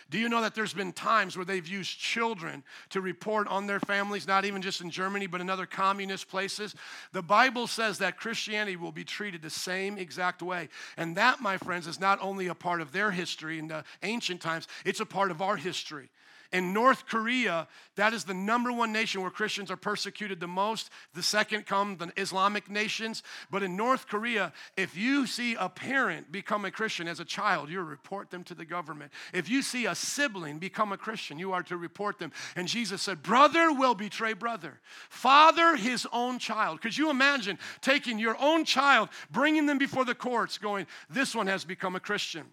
[0.10, 3.80] Do you know that there's been times where they've used children to report on their
[3.80, 6.76] families, not even just in Germany, but in other communist places?
[7.14, 10.70] The Bible says that Christianity will be treated the same exact way.
[10.98, 14.42] And that, my friends, is not only a part of their history in the ancient
[14.42, 16.10] times, it's a part of our history.
[16.52, 20.90] In North Korea, that is the number one nation where Christians are persecuted the most.
[21.14, 23.24] The second come the Islamic nations.
[23.52, 27.70] But in North Korea, if you see a parent become a Christian as a child,
[27.70, 29.12] you report them to the government.
[29.34, 32.32] If you see a sibling become a Christian, you are to report them.
[32.56, 34.80] And Jesus said, Brother will betray brother,
[35.10, 36.82] father his own child.
[36.82, 41.48] Could you imagine taking your own child, bringing them before the courts, going, This one
[41.48, 42.46] has become a Christian?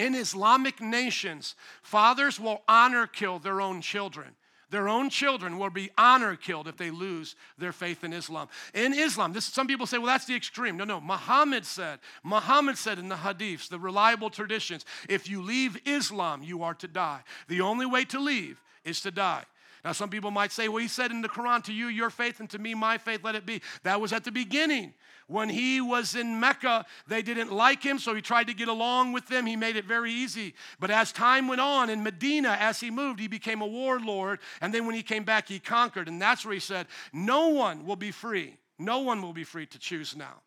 [0.00, 4.28] In Islamic nations, fathers will honor kill their own children.
[4.70, 8.48] Their own children will be honor killed if they lose their faith in Islam.
[8.72, 10.76] In Islam, this some people say, well, that's the extreme.
[10.76, 11.00] No, no.
[11.00, 16.62] Muhammad said, Muhammad said in the hadiths, the reliable traditions, if you leave Islam, you
[16.62, 17.20] are to die.
[17.48, 19.44] The only way to leave is to die.
[19.84, 22.40] Now, some people might say, well, he said in the Quran, to you, your faith,
[22.40, 23.62] and to me, my faith, let it be.
[23.82, 24.92] That was at the beginning.
[25.26, 29.12] When he was in Mecca, they didn't like him, so he tried to get along
[29.12, 29.46] with them.
[29.46, 30.54] He made it very easy.
[30.80, 34.40] But as time went on in Medina, as he moved, he became a warlord.
[34.60, 36.08] And then when he came back, he conquered.
[36.08, 38.56] And that's where he said, No one will be free.
[38.78, 40.42] No one will be free to choose now.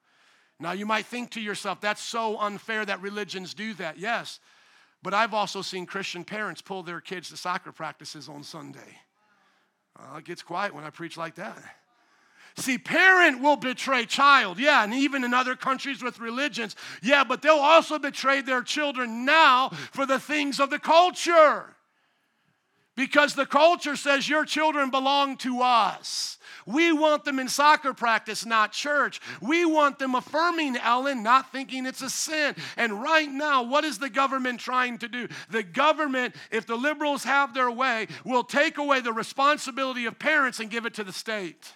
[0.59, 3.97] Now, you might think to yourself, that's so unfair that religions do that.
[3.97, 4.39] Yes.
[5.01, 8.97] But I've also seen Christian parents pull their kids to soccer practices on Sunday.
[9.99, 11.57] Well, it gets quiet when I preach like that.
[12.55, 17.41] See, parent will betray child, yeah, and even in other countries with religions, yeah, but
[17.41, 21.75] they'll also betray their children now for the things of the culture.
[22.95, 26.37] Because the culture says your children belong to us.
[26.65, 29.19] We want them in soccer practice, not church.
[29.41, 32.55] We want them affirming Ellen, not thinking it's a sin.
[32.77, 35.27] And right now, what is the government trying to do?
[35.49, 40.59] The government, if the liberals have their way, will take away the responsibility of parents
[40.59, 41.73] and give it to the state.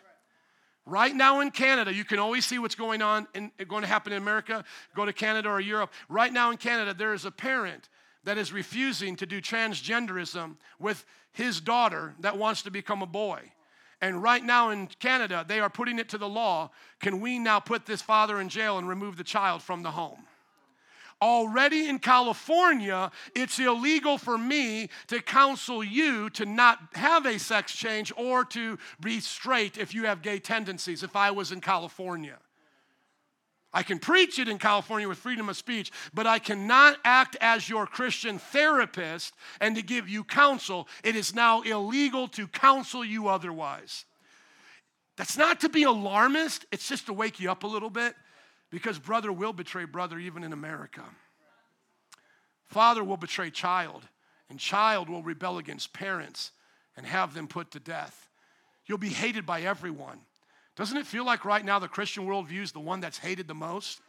[0.86, 4.13] Right now in Canada, you can always see what's going on and going to happen
[4.13, 4.63] in America.
[4.95, 5.91] Go to Canada or Europe.
[6.08, 7.89] Right now in Canada, there is a parent
[8.27, 13.39] that is refusing to do transgenderism with his daughter that wants to become a boy.
[14.01, 16.71] And right now in Canada, they are putting it to the law.
[16.99, 20.25] Can we now put this father in jail and remove the child from the home?
[21.21, 27.73] Already in California, it's illegal for me to counsel you to not have a sex
[27.73, 32.39] change or to be straight if you have gay tendencies, if I was in California.
[33.73, 37.67] I can preach it in California with freedom of speech, but I cannot act as
[37.67, 40.88] your Christian therapist and to give you counsel.
[41.03, 44.06] It is now illegal to counsel you otherwise.
[45.17, 48.15] That's not to be alarmist, it's just to wake you up a little bit.
[48.69, 51.03] Because brother will betray brother even in America.
[52.67, 54.03] Father will betray child,
[54.49, 56.51] and child will rebel against parents
[56.97, 58.27] and have them put to death.
[58.86, 60.19] You'll be hated by everyone.
[60.77, 63.55] Doesn't it feel like right now the Christian worldview is the one that's hated the
[63.55, 63.99] most?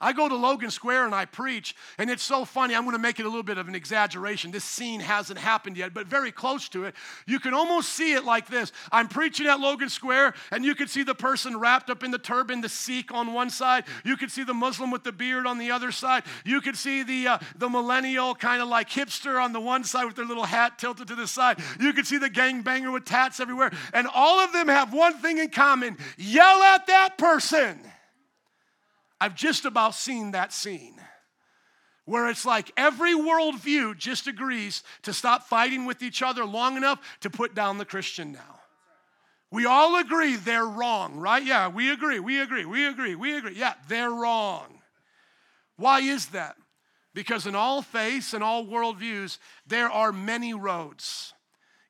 [0.00, 2.74] I go to Logan Square and I preach, and it's so funny.
[2.74, 4.50] I'm going to make it a little bit of an exaggeration.
[4.50, 6.94] This scene hasn't happened yet, but very close to it.
[7.26, 10.88] You can almost see it like this I'm preaching at Logan Square, and you can
[10.88, 13.84] see the person wrapped up in the turban, the Sikh on one side.
[14.04, 16.24] You can see the Muslim with the beard on the other side.
[16.44, 20.04] You can see the, uh, the millennial kind of like hipster on the one side
[20.04, 21.58] with their little hat tilted to the side.
[21.78, 23.72] You can see the gangbanger with tats everywhere.
[23.92, 27.80] And all of them have one thing in common yell at that person.
[29.20, 31.00] I've just about seen that scene
[32.06, 37.00] where it's like every worldview just agrees to stop fighting with each other long enough
[37.20, 38.60] to put down the Christian now.
[39.52, 41.44] We all agree they're wrong, right?
[41.44, 43.54] Yeah, we agree, we agree, we agree, we agree.
[43.54, 44.80] Yeah, they're wrong.
[45.76, 46.56] Why is that?
[47.14, 51.32] Because in all faiths and all worldviews, there are many roads.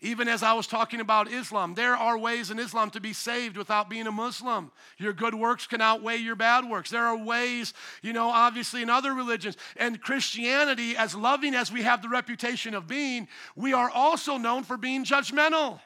[0.02, 3.58] Even as I was talking about Islam, there are ways in Islam to be saved
[3.58, 4.72] without being a Muslim.
[4.96, 6.88] Your good works can outweigh your bad works.
[6.88, 9.58] There are ways, you know, obviously in other religions.
[9.76, 14.62] And Christianity, as loving as we have the reputation of being, we are also known
[14.62, 15.80] for being judgmental.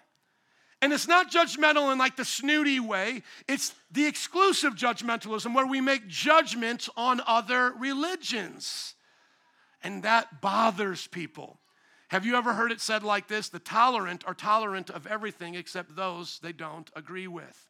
[0.81, 5.81] And it's not judgmental in like the snooty way, it's the exclusive judgmentalism where we
[5.81, 8.95] make judgments on other religions.
[9.83, 11.59] And that bothers people.
[12.09, 13.49] Have you ever heard it said like this?
[13.49, 17.69] The tolerant are tolerant of everything except those they don't agree with.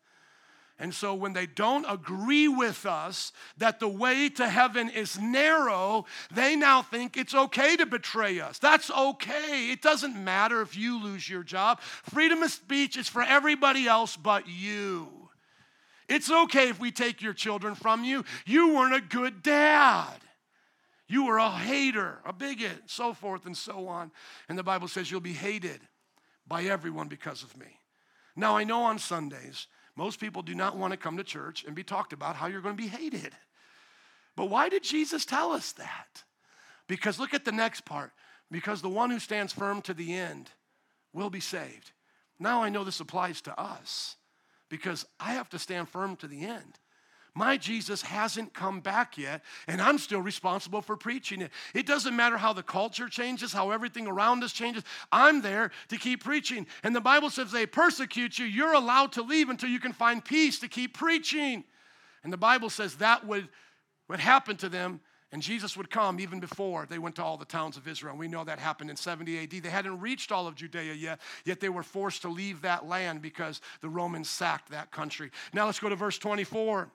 [0.78, 6.04] And so when they don't agree with us that the way to heaven is narrow,
[6.32, 8.58] they now think it's okay to betray us.
[8.58, 9.70] That's okay.
[9.70, 11.80] It doesn't matter if you lose your job.
[11.80, 15.08] Freedom of speech is for everybody else but you.
[16.08, 18.24] It's okay if we take your children from you.
[18.44, 20.23] You weren't a good dad.
[21.06, 24.10] You were a hater, a bigot, so forth and so on.
[24.48, 25.80] And the Bible says you'll be hated
[26.46, 27.78] by everyone because of me.
[28.36, 31.74] Now, I know on Sundays, most people do not want to come to church and
[31.74, 33.32] be talked about how you're going to be hated.
[34.36, 36.24] But why did Jesus tell us that?
[36.88, 38.12] Because look at the next part.
[38.50, 40.50] Because the one who stands firm to the end
[41.12, 41.92] will be saved.
[42.38, 44.16] Now I know this applies to us
[44.68, 46.78] because I have to stand firm to the end.
[47.34, 51.50] My Jesus hasn't come back yet, and I'm still responsible for preaching it.
[51.74, 54.84] It doesn't matter how the culture changes, how everything around us changes.
[55.10, 56.66] I'm there to keep preaching.
[56.84, 60.24] And the Bible says they persecute you, you're allowed to leave until you can find
[60.24, 61.64] peace to keep preaching.
[62.22, 63.48] And the Bible says that would,
[64.08, 65.00] would happen to them
[65.34, 68.12] and Jesus would come even before they went to all the towns of Israel.
[68.12, 69.50] And we know that happened in 70 AD.
[69.50, 73.20] They hadn't reached all of Judea yet, yet they were forced to leave that land
[73.20, 75.32] because the Romans sacked that country.
[75.52, 76.88] Now let's go to verse 24.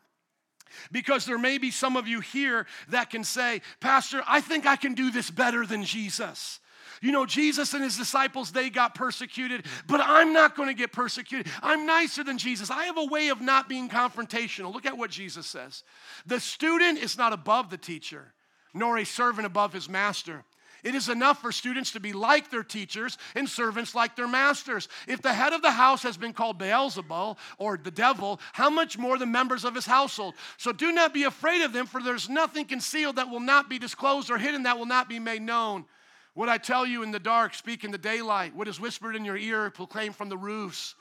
[0.91, 4.75] Because there may be some of you here that can say, Pastor, I think I
[4.75, 6.59] can do this better than Jesus.
[7.01, 10.91] You know, Jesus and his disciples, they got persecuted, but I'm not going to get
[10.91, 11.47] persecuted.
[11.61, 12.69] I'm nicer than Jesus.
[12.69, 14.73] I have a way of not being confrontational.
[14.73, 15.83] Look at what Jesus says
[16.25, 18.33] The student is not above the teacher,
[18.73, 20.43] nor a servant above his master.
[20.83, 24.87] It is enough for students to be like their teachers and servants like their masters.
[25.07, 28.97] If the head of the house has been called Beelzebul or the devil, how much
[28.97, 30.35] more the members of his household?
[30.57, 33.79] So do not be afraid of them, for there's nothing concealed that will not be
[33.79, 35.85] disclosed or hidden that will not be made known.
[36.33, 38.55] What I tell you in the dark, speak in the daylight.
[38.55, 40.95] What is whispered in your ear, proclaim from the roofs.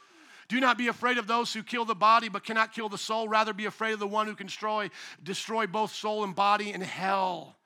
[0.49, 3.29] Do not be afraid of those who kill the body but cannot kill the soul.
[3.29, 4.91] Rather, be afraid of the one who can destroy,
[5.23, 7.58] destroy both soul and body in hell.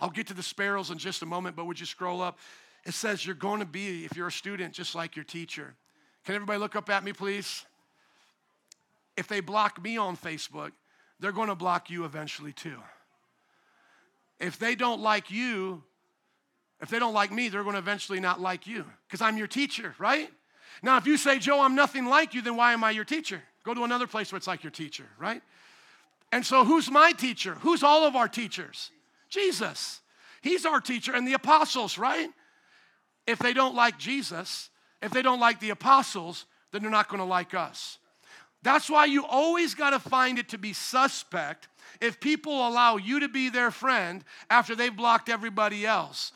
[0.00, 2.38] I'll get to the sparrows in just a moment, but would you scroll up?
[2.84, 5.74] It says you're going to be, if you're a student, just like your teacher.
[6.24, 7.64] Can everybody look up at me, please?
[9.16, 10.70] If they block me on Facebook,
[11.18, 12.78] they're going to block you eventually too.
[14.38, 15.82] If they don't like you,
[16.80, 19.48] if they don't like me, they're going to eventually not like you because I'm your
[19.48, 20.30] teacher, right?
[20.82, 23.42] Now, if you say, Joe, I'm nothing like you, then why am I your teacher?
[23.64, 25.42] Go to another place where it's like your teacher, right?
[26.30, 27.54] And so, who's my teacher?
[27.60, 28.92] Who's all of our teachers?
[29.28, 30.00] Jesus.
[30.42, 32.30] He's our teacher and the apostles, right?
[33.26, 34.70] If they don't like Jesus,
[35.02, 37.98] if they don't like the apostles, then they're not going to like us.
[38.62, 41.68] That's why you always got to find it to be suspect
[42.00, 46.32] if people allow you to be their friend after they've blocked everybody else.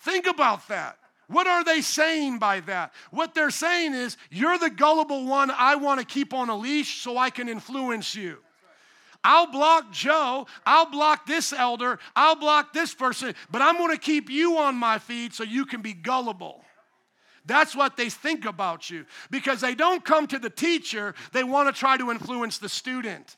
[0.00, 0.98] Think about that.
[1.26, 2.92] What are they saying by that?
[3.10, 7.00] What they're saying is, you're the gullible one I want to keep on a leash
[7.00, 8.38] so I can influence you.
[9.24, 13.98] I'll block Joe, I'll block this elder, I'll block this person, but I'm going to
[13.98, 16.62] keep you on my feed so you can be gullible.
[17.46, 21.74] That's what they think about you because they don't come to the teacher, they want
[21.74, 23.36] to try to influence the student.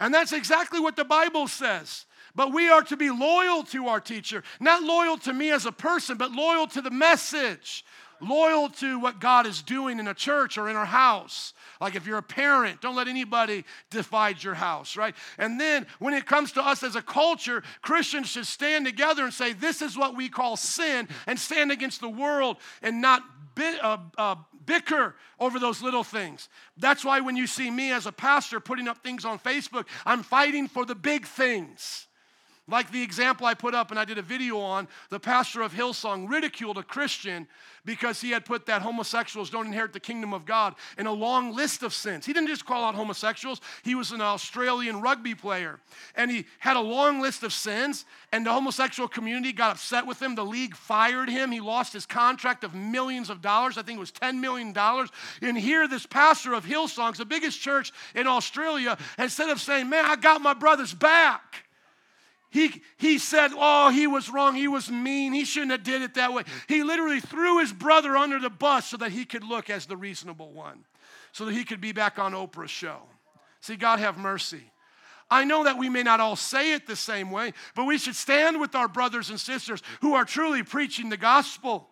[0.00, 2.06] And that's exactly what the Bible says.
[2.34, 5.72] But we are to be loyal to our teacher, not loyal to me as a
[5.72, 7.84] person, but loyal to the message
[8.20, 11.52] loyal to what God is doing in a church or in our house.
[11.80, 15.14] Like if you're a parent, don't let anybody divide your house, right?
[15.38, 19.32] And then when it comes to us as a culture, Christians should stand together and
[19.32, 23.22] say, This is what we call sin, and stand against the world and not
[23.58, 26.48] uh, uh, bicker over those little things.
[26.76, 30.22] That's why when you see me as a pastor putting up things on Facebook, I'm
[30.22, 32.08] fighting for the big things.
[32.68, 35.72] Like the example I put up and I did a video on, the pastor of
[35.72, 37.46] Hillsong ridiculed a Christian
[37.84, 41.54] because he had put that homosexuals don't inherit the kingdom of God in a long
[41.54, 42.26] list of sins.
[42.26, 45.78] He didn't just call out homosexuals, he was an Australian rugby player.
[46.16, 50.20] And he had a long list of sins, and the homosexual community got upset with
[50.20, 50.34] him.
[50.34, 51.52] The league fired him.
[51.52, 53.78] He lost his contract of millions of dollars.
[53.78, 54.76] I think it was $10 million.
[55.40, 60.04] And here, this pastor of Hillsong's the biggest church in Australia, instead of saying, Man,
[60.04, 61.65] I got my brother's back
[62.56, 64.54] he, he said, oh, he was wrong.
[64.54, 65.34] He was mean.
[65.34, 66.44] He shouldn't have did it that way.
[66.68, 69.96] He literally threw his brother under the bus so that he could look as the
[69.96, 70.86] reasonable one,
[71.32, 73.02] so that he could be back on Oprah's show.
[73.60, 74.62] See, God have mercy.
[75.30, 78.16] I know that we may not all say it the same way, but we should
[78.16, 81.90] stand with our brothers and sisters who are truly preaching the gospel.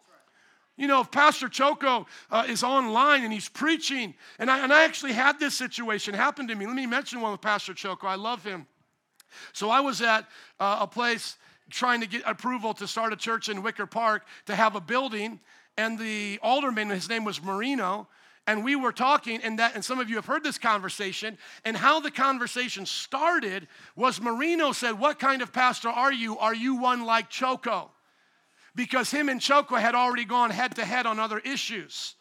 [0.79, 4.85] You know, if Pastor Choco uh, is online and he's preaching, and I, and I
[4.85, 6.67] actually had this situation happen to me.
[6.67, 8.07] Let me mention one with Pastor Choco.
[8.07, 8.67] I love him.
[9.53, 10.26] So I was at
[10.61, 11.37] uh, a place
[11.70, 15.41] trying to get approval to start a church in Wicker Park to have a building,
[15.76, 18.07] and the alderman, his name was Moreno,
[18.47, 21.76] and we were talking, and that, and some of you have heard this conversation, and
[21.76, 23.66] how the conversation started
[23.97, 26.39] was Moreno said, What kind of pastor are you?
[26.39, 27.91] Are you one like Choco?
[28.74, 32.16] Because him and Choco had already gone head to head on other issues.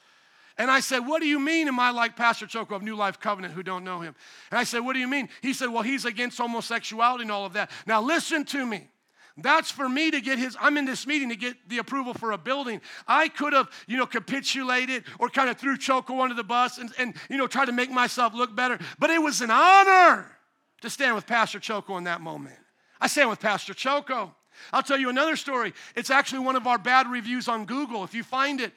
[0.57, 3.19] And I said, What do you mean, am I like Pastor Choco of New Life
[3.19, 4.15] Covenant who don't know him?
[4.51, 5.29] And I said, What do you mean?
[5.41, 7.71] He said, Well, he's against homosexuality and all of that.
[7.85, 8.89] Now, listen to me.
[9.37, 12.33] That's for me to get his, I'm in this meeting to get the approval for
[12.33, 12.81] a building.
[13.07, 16.91] I could have, you know, capitulated or kind of threw Choco under the bus and,
[16.99, 18.77] and, you know, try to make myself look better.
[18.99, 20.37] But it was an honor
[20.81, 22.55] to stand with Pastor Choco in that moment.
[23.01, 24.35] I stand with Pastor Choco.
[24.71, 25.73] I'll tell you another story.
[25.95, 28.03] It's actually one of our bad reviews on Google.
[28.03, 28.71] If you find it,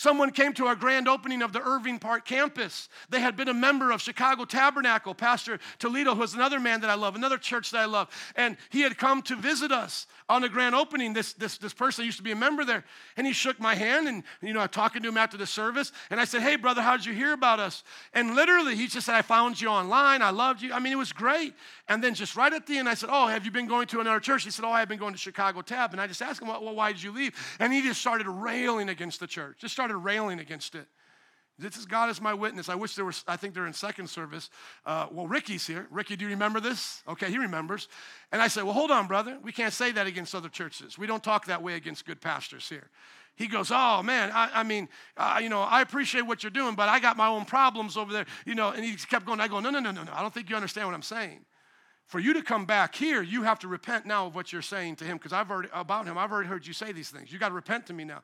[0.00, 2.88] Someone came to our grand opening of the Irving Park campus.
[3.10, 5.14] They had been a member of Chicago Tabernacle.
[5.14, 8.56] Pastor Toledo, who was another man that I love, another church that I love, and
[8.70, 11.12] he had come to visit us on the grand opening.
[11.12, 12.82] This, this, this person used to be a member there,
[13.18, 15.92] and he shook my hand, and you know, I'm talking to him after the service,
[16.08, 17.84] and I said, "Hey, brother, how did you hear about us?"
[18.14, 20.22] And literally, he just said, "I found you online.
[20.22, 21.52] I loved you." I mean, it was great.
[21.90, 24.00] And then just right at the end, I said, "Oh, have you been going to
[24.00, 26.40] another church?" He said, "Oh, I've been going to Chicago Tab." And I just asked
[26.40, 29.58] him, "Well, why did you leave?" And he just started railing against the church.
[29.58, 30.86] Just started railing against it.
[31.60, 32.68] This is God is my witness.
[32.68, 34.48] I wish there was, I think they're in second service.
[34.86, 35.86] Uh, well, Ricky's here.
[35.90, 37.02] Ricky, do you remember this?
[37.06, 37.88] Okay, he remembers.
[38.32, 39.38] And I said, Well, hold on, brother.
[39.42, 40.96] We can't say that against other churches.
[40.98, 42.88] We don't talk that way against good pastors here.
[43.36, 46.74] He goes, Oh, man, I, I mean, uh, you know, I appreciate what you're doing,
[46.74, 48.70] but I got my own problems over there, you know.
[48.70, 49.40] And he kept going.
[49.40, 50.12] I go, No, no, no, no, no.
[50.14, 51.44] I don't think you understand what I'm saying.
[52.06, 54.96] For you to come back here, you have to repent now of what you're saying
[54.96, 57.30] to him because I've already, about him, I've already heard you say these things.
[57.32, 58.22] You got to repent to me now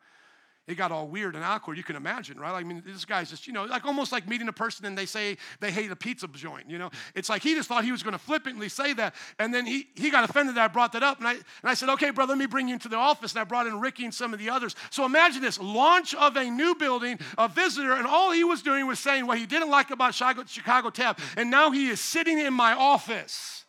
[0.67, 1.77] it got all weird and awkward.
[1.77, 2.53] You can imagine, right?
[2.53, 5.07] I mean, this guy's just, you know, like almost like meeting a person and they
[5.07, 6.91] say they hate a pizza joint, you know?
[7.15, 9.15] It's like he just thought he was going to flippantly say that.
[9.39, 11.19] And then he, he got offended that I brought that up.
[11.19, 13.33] And I, and I said, okay, brother, let me bring you into the office.
[13.33, 14.75] And I brought in Ricky and some of the others.
[14.91, 18.89] So imagine this launch of a new building, a visitor, and all he was doing
[18.89, 21.19] was saying what he didn't like about Chicago, Chicago Tab.
[21.37, 23.65] And now he is sitting in my office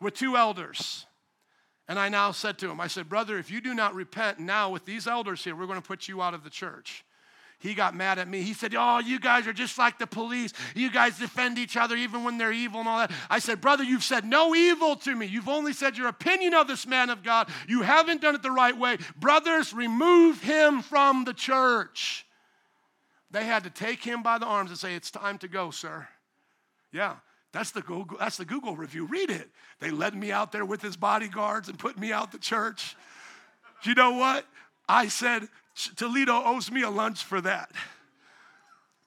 [0.00, 1.04] with two elders.
[1.90, 4.70] And I now said to him, I said, Brother, if you do not repent now
[4.70, 7.04] with these elders here, we're going to put you out of the church.
[7.58, 8.42] He got mad at me.
[8.42, 10.52] He said, Oh, you guys are just like the police.
[10.76, 13.10] You guys defend each other even when they're evil and all that.
[13.28, 15.26] I said, Brother, you've said no evil to me.
[15.26, 17.48] You've only said your opinion of this man of God.
[17.66, 18.98] You haven't done it the right way.
[19.16, 22.24] Brothers, remove him from the church.
[23.32, 26.06] They had to take him by the arms and say, It's time to go, sir.
[26.92, 27.16] Yeah.
[27.52, 29.06] That's the, Google, that's the Google review.
[29.06, 29.50] Read it.
[29.80, 32.96] They led me out there with his bodyguards and put me out the church.
[33.82, 34.46] You know what?
[34.88, 35.48] I said,
[35.96, 37.70] Toledo owes me a lunch for that.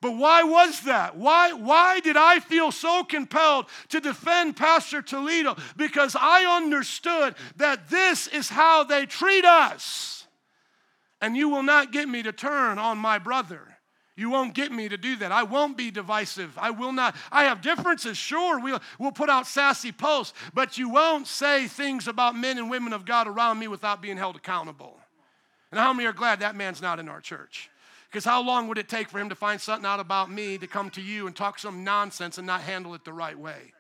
[0.01, 1.15] But why was that?
[1.15, 5.55] Why, why did I feel so compelled to defend Pastor Toledo?
[5.77, 10.27] Because I understood that this is how they treat us.
[11.21, 13.72] And you will not get me to turn on my brother.
[14.15, 15.31] You won't get me to do that.
[15.31, 16.55] I won't be divisive.
[16.57, 17.15] I will not.
[17.31, 18.59] I have differences, sure.
[18.59, 22.93] We'll, we'll put out sassy posts, but you won't say things about men and women
[22.93, 24.99] of God around me without being held accountable.
[25.71, 27.71] And how many are glad that man's not in our church?
[28.11, 30.67] Because how long would it take for him to find something out about me to
[30.67, 33.73] come to you and talk some nonsense and not handle it the right way?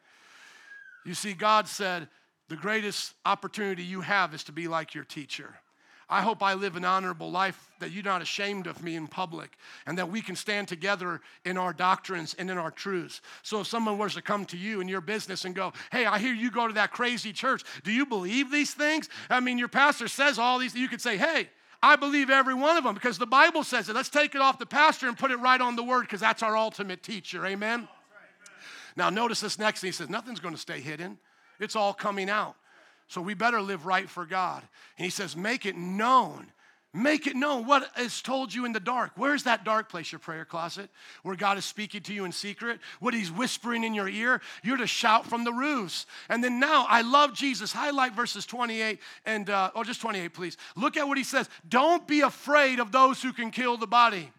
[1.05, 2.07] You see, God said,
[2.49, 5.53] the greatest opportunity you have is to be like your teacher.
[6.09, 9.57] I hope I live an honorable life, that you're not ashamed of me in public,
[9.85, 13.21] and that we can stand together in our doctrines and in our truths.
[13.41, 16.19] So if someone was to come to you in your business and go, Hey, I
[16.19, 17.63] hear you go to that crazy church.
[17.83, 19.09] Do you believe these things?
[19.29, 21.49] I mean, your pastor says all these, you could say, Hey,
[21.81, 23.95] I believe every one of them because the Bible says it.
[23.95, 26.41] Let's take it off the pastor and put it right on the word because that's
[26.41, 27.45] our ultimate teacher.
[27.45, 27.89] Amen?
[28.95, 29.81] Now, notice this next.
[29.81, 29.89] Thing.
[29.89, 31.17] He says, Nothing's going to stay hidden,
[31.59, 32.55] it's all coming out.
[33.13, 34.63] So we better live right for God.
[34.97, 36.47] And he says, make it known.
[36.95, 39.11] Make it known what is told you in the dark.
[39.15, 40.89] Where's that dark place, your prayer closet,
[41.21, 42.79] where God is speaking to you in secret?
[42.99, 44.41] What He's whispering in your ear?
[44.63, 46.07] You're to shout from the roofs.
[46.27, 47.71] And then now, I love Jesus.
[47.71, 50.57] Highlight verses 28 and, uh, oh, just 28, please.
[50.75, 51.47] Look at what He says.
[51.69, 54.31] Don't be afraid of those who can kill the body.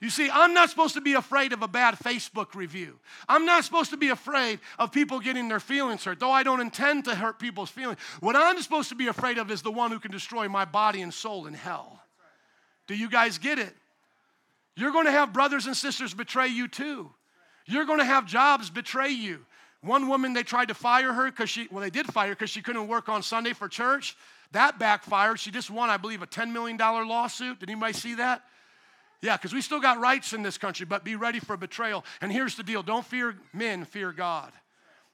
[0.00, 2.98] You see, I'm not supposed to be afraid of a bad Facebook review.
[3.28, 6.62] I'm not supposed to be afraid of people getting their feelings hurt, though I don't
[6.62, 7.98] intend to hurt people's feelings.
[8.20, 11.02] What I'm supposed to be afraid of is the one who can destroy my body
[11.02, 12.00] and soul in hell.
[12.86, 13.74] Do you guys get it?
[14.74, 17.10] You're going to have brothers and sisters betray you too.
[17.66, 19.44] You're going to have jobs betray you.
[19.82, 22.50] One woman, they tried to fire her because she, well, they did fire her because
[22.50, 24.16] she couldn't work on Sunday for church.
[24.52, 25.38] That backfired.
[25.38, 27.60] She just won, I believe, a $10 million lawsuit.
[27.60, 28.42] Did anybody see that?
[29.22, 32.04] Yeah, because we still got rights in this country, but be ready for betrayal.
[32.20, 34.52] And here's the deal don't fear men, fear God.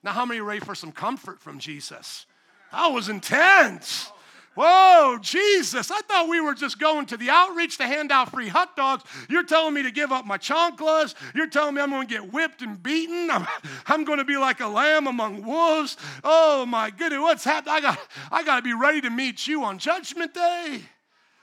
[0.03, 2.27] Now, how many are ready for some comfort from Jesus?
[2.71, 4.13] That was intense.
[4.57, 8.49] Whoa, Jesus, I thought we were just going to the outreach to hand out free
[8.49, 9.05] hot dogs.
[9.29, 11.15] You're telling me to give up my chanclas.
[11.35, 13.31] You're telling me I'm going to get whipped and beaten.
[13.33, 13.47] I'm,
[13.87, 15.99] I'm going to be like a lamb among wolves.
[16.25, 17.75] Oh, my goodness, what's happening?
[17.75, 17.99] I got,
[18.33, 20.81] I got to be ready to meet you on Judgment Day.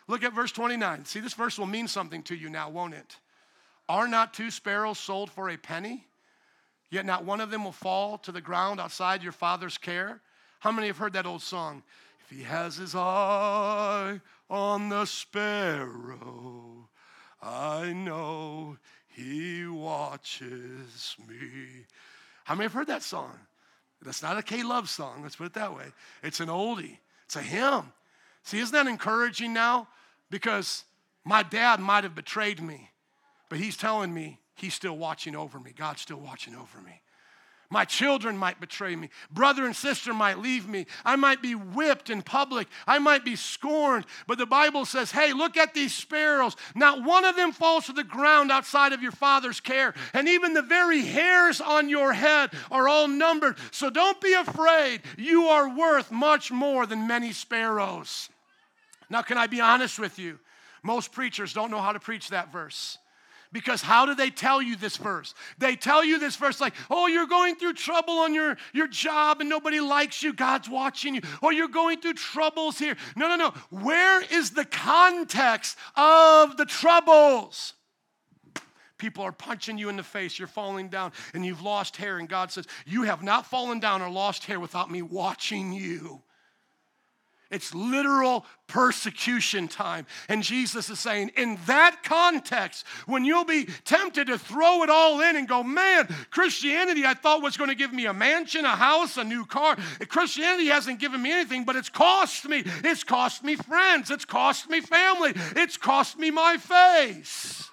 [0.08, 1.06] Look at verse 29.
[1.06, 3.18] See, this verse will mean something to you now, won't it?
[3.88, 6.06] Are not two sparrows sold for a penny?
[6.90, 10.22] Yet not one of them will fall to the ground outside your father's care.
[10.60, 11.84] How many have heard that old song?
[12.24, 16.88] If he has his eye on the sparrow,
[17.42, 18.78] I know
[19.08, 21.86] he watches me.
[22.46, 23.38] How many have heard that song?
[24.02, 25.86] That's not a K Love song, let's put it that way.
[26.22, 27.92] It's an oldie, it's a hymn.
[28.44, 29.88] See, isn't that encouraging now?
[30.30, 30.84] Because
[31.24, 32.90] my dad might have betrayed me,
[33.50, 35.74] but he's telling me he's still watching over me.
[35.76, 37.02] God's still watching over me.
[37.74, 39.10] My children might betray me.
[39.32, 40.86] Brother and sister might leave me.
[41.04, 42.68] I might be whipped in public.
[42.86, 44.06] I might be scorned.
[44.28, 46.56] But the Bible says, hey, look at these sparrows.
[46.76, 49.96] Not one of them falls to the ground outside of your father's care.
[50.14, 53.58] And even the very hairs on your head are all numbered.
[53.72, 55.02] So don't be afraid.
[55.18, 58.30] You are worth much more than many sparrows.
[59.10, 60.38] Now, can I be honest with you?
[60.84, 63.00] Most preachers don't know how to preach that verse.
[63.54, 65.36] Because how do they tell you this verse?
[65.60, 69.42] They tell you this verse like, oh, you're going through trouble on your, your job
[69.42, 71.22] and nobody likes you, God's watching you.
[71.42, 72.98] Or you're going through troubles here.
[73.16, 73.54] No, no, no.
[73.70, 77.76] Where is the context of the troubles?
[78.98, 82.18] People are punching you in the face, you're falling down, and you've lost hair.
[82.18, 86.24] And God says, You have not fallen down or lost hair without me watching you.
[87.54, 90.08] It's literal persecution time.
[90.28, 95.22] And Jesus is saying, in that context, when you'll be tempted to throw it all
[95.22, 98.70] in and go, man, Christianity I thought was going to give me a mansion, a
[98.70, 99.78] house, a new car.
[100.10, 102.64] Christianity hasn't given me anything, but it's cost me.
[102.84, 104.10] It's cost me friends.
[104.10, 105.34] It's cost me family.
[105.56, 107.70] It's cost me my face.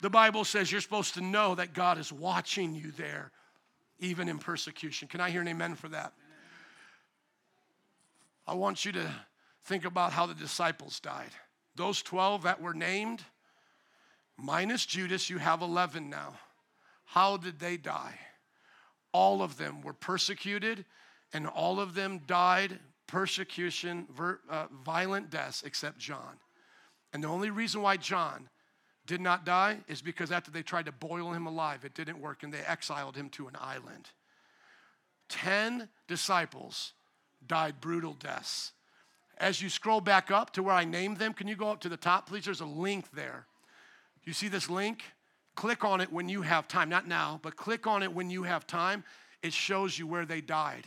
[0.00, 3.30] The Bible says you're supposed to know that God is watching you there,
[3.98, 5.08] even in persecution.
[5.08, 6.12] Can I hear an amen for that?
[8.48, 9.14] I want you to
[9.66, 11.30] think about how the disciples died.
[11.76, 13.22] Those 12 that were named,
[14.38, 16.38] minus Judas, you have 11 now.
[17.04, 18.18] How did they die?
[19.12, 20.86] All of them were persecuted,
[21.34, 26.38] and all of them died persecution, ver, uh, violent deaths, except John.
[27.12, 28.48] And the only reason why John
[29.06, 32.42] did not die is because after they tried to boil him alive, it didn't work,
[32.42, 34.08] and they exiled him to an island.
[35.28, 36.94] Ten disciples
[37.46, 38.72] died brutal deaths.
[39.38, 41.88] As you scroll back up to where I named them, can you go up to
[41.88, 42.44] the top, please?
[42.44, 43.46] There's a link there.
[44.24, 45.04] You see this link?
[45.54, 46.88] Click on it when you have time.
[46.88, 49.04] Not now, but click on it when you have time.
[49.42, 50.84] It shows you where they died.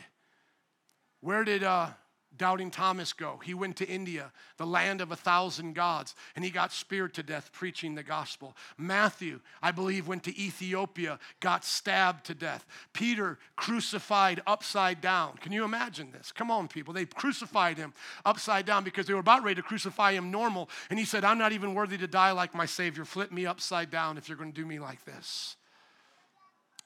[1.20, 1.90] Where did uh,
[2.38, 3.40] Doubting Thomas go?
[3.44, 7.22] He went to India, the land of a thousand gods, and he got speared to
[7.22, 8.56] death preaching the gospel.
[8.78, 12.64] Matthew, I believe, went to Ethiopia, got stabbed to death.
[12.94, 15.36] Peter crucified upside down.
[15.38, 16.32] Can you imagine this?
[16.32, 16.94] Come on, people.
[16.94, 17.92] They crucified him
[18.24, 20.70] upside down because they were about ready to crucify him normal.
[20.88, 23.04] And he said, I'm not even worthy to die like my Savior.
[23.04, 25.56] Flip me upside down if you're going to do me like this.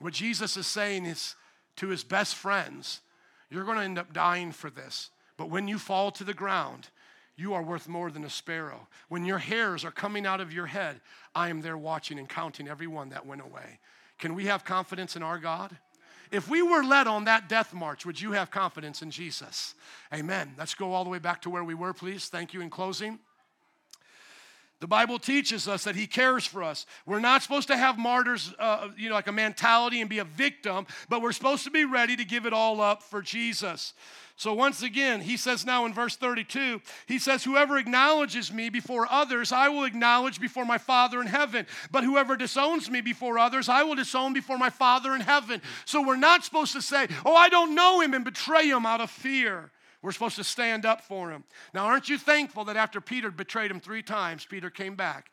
[0.01, 1.37] What Jesus is saying is
[1.77, 3.01] to his best friends,
[3.49, 5.11] you're going to end up dying for this.
[5.37, 6.89] But when you fall to the ground,
[7.37, 8.89] you are worth more than a sparrow.
[9.09, 11.01] When your hairs are coming out of your head,
[11.34, 13.78] I am there watching and counting every one that went away.
[14.18, 15.76] Can we have confidence in our God?
[16.30, 19.74] If we were led on that death march, would you have confidence in Jesus?
[20.12, 20.55] Amen.
[20.59, 22.28] Let's go all the way back to where we were, please.
[22.28, 23.18] Thank you in closing.
[24.81, 26.85] The Bible teaches us that He cares for us.
[27.07, 30.24] We're not supposed to have martyrs, uh, you know, like a mentality and be a
[30.24, 33.95] victim, but we're supposed to be ready to give it all up for Jesus.
[34.39, 39.11] So, once again, he says now in verse 32, he says, Whoever acknowledges me before
[39.11, 41.66] others, I will acknowledge before my Father in heaven.
[41.91, 45.62] But whoever disowns me before others, I will disown before my Father in heaven.
[45.87, 49.01] So, we're not supposed to say, Oh, I don't know him and betray him out
[49.01, 49.70] of fear.
[50.07, 51.43] We're supposed to stand up for him.
[51.75, 55.33] Now, aren't you thankful that after Peter betrayed him three times, Peter came back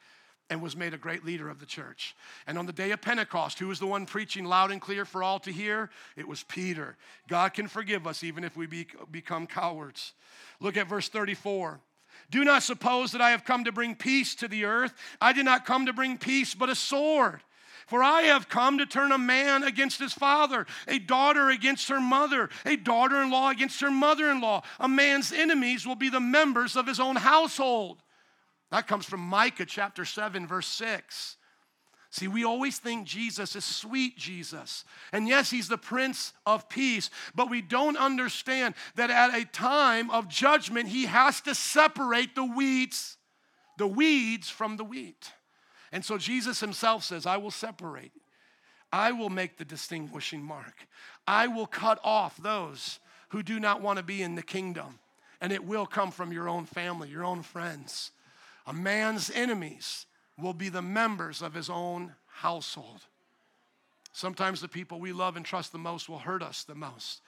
[0.50, 2.16] and was made a great leader of the church.
[2.48, 5.22] And on the day of Pentecost, who was the one preaching loud and clear for
[5.22, 5.92] all to hear?
[6.18, 6.98] It was Peter.
[7.28, 10.14] God can forgive us even if we be, become cowards.
[10.60, 11.80] Look at verse 34.
[12.32, 14.96] Do not suppose that I have come to bring peace to the earth.
[15.22, 17.42] I did not come to bring peace, but a sword.
[17.88, 22.00] For I have come to turn a man against his father, a daughter against her
[22.00, 24.64] mother, a daughter in law against her mother in law.
[24.80, 28.02] A man's enemies will be the members of his own household.
[28.72, 31.38] That comes from Micah chapter 7, verse 6.
[32.10, 34.86] See, we always think Jesus is sweet Jesus.
[35.12, 40.12] And yes, he's the Prince of Peace, but we don't understand that at a time
[40.12, 43.18] of judgment, he has to separate the weeds,
[43.80, 45.32] the weeds from the wheat.
[45.94, 48.12] And so Jesus himself says, I will separate.
[48.92, 50.88] I will make the distinguishing mark.
[51.28, 54.98] I will cut off those who do not want to be in the kingdom.
[55.40, 58.10] And it will come from your own family, your own friends.
[58.66, 63.02] A man's enemies will be the members of his own household.
[64.14, 67.22] Sometimes the people we love and trust the most will hurt us the most.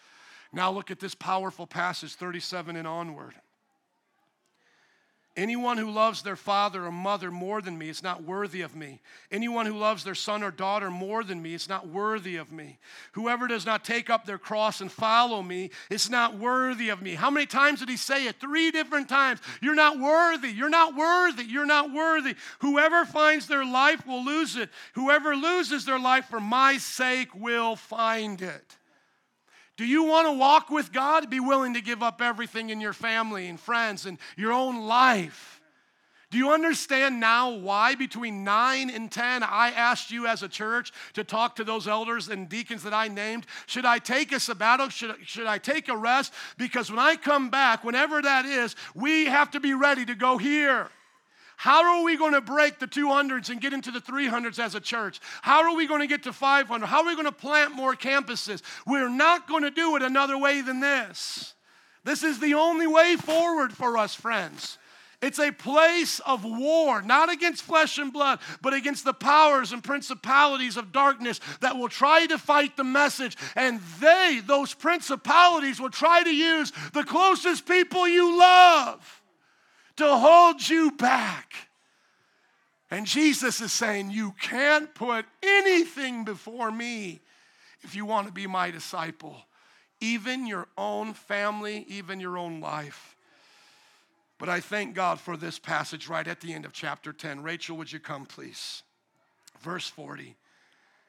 [0.51, 3.36] Now look at this powerful passage, 37 and onward.
[5.38, 9.02] Anyone who loves their father or mother more than me is not worthy of me.
[9.30, 12.78] Anyone who loves their son or daughter more than me is not worthy of me.
[13.12, 17.16] Whoever does not take up their cross and follow me is not worthy of me.
[17.16, 18.40] How many times did he say it?
[18.40, 19.42] Three different times.
[19.62, 20.52] You're not worthy.
[20.52, 21.44] You're not worthy.
[21.44, 22.36] You're not worthy.
[22.60, 24.70] Whoever finds their life will lose it.
[24.94, 28.78] Whoever loses their life for my sake will find it.
[29.78, 31.30] Do you want to walk with God?
[31.30, 35.61] Be willing to give up everything in your family and friends and your own life.
[36.32, 40.91] Do you understand now why between 9 and 10 I asked you as a church
[41.13, 43.45] to talk to those elders and deacons that I named?
[43.67, 44.89] Should I take a sabbatical?
[44.89, 46.34] Should, should I take a rest?
[46.57, 50.38] Because when I come back, whenever that is, we have to be ready to go
[50.38, 50.89] here.
[51.58, 54.80] How are we going to break the 200s and get into the 300s as a
[54.80, 55.20] church?
[55.41, 56.86] How are we going to get to 500?
[56.86, 58.62] How are we going to plant more campuses?
[58.86, 61.53] We're not going to do it another way than this.
[62.03, 64.78] This is the only way forward for us, friends.
[65.22, 69.84] It's a place of war, not against flesh and blood, but against the powers and
[69.84, 73.38] principalities of darkness that will try to fight the message.
[73.56, 79.24] And they, those principalities, will try to use the closest people you love
[79.98, 81.54] to hold you back.
[82.91, 87.22] And Jesus is saying, You can't put anything before me
[87.82, 89.38] if you want to be my disciple,
[90.02, 93.16] even your own family, even your own life.
[94.38, 97.41] But I thank God for this passage right at the end of chapter 10.
[97.41, 98.84] Rachel, would you come, please?
[99.62, 100.36] Verse 40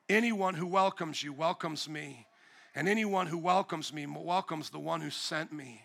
[0.09, 2.26] Anyone who welcomes you welcomes me,
[2.74, 5.82] and anyone who welcomes me welcomes the one who sent me.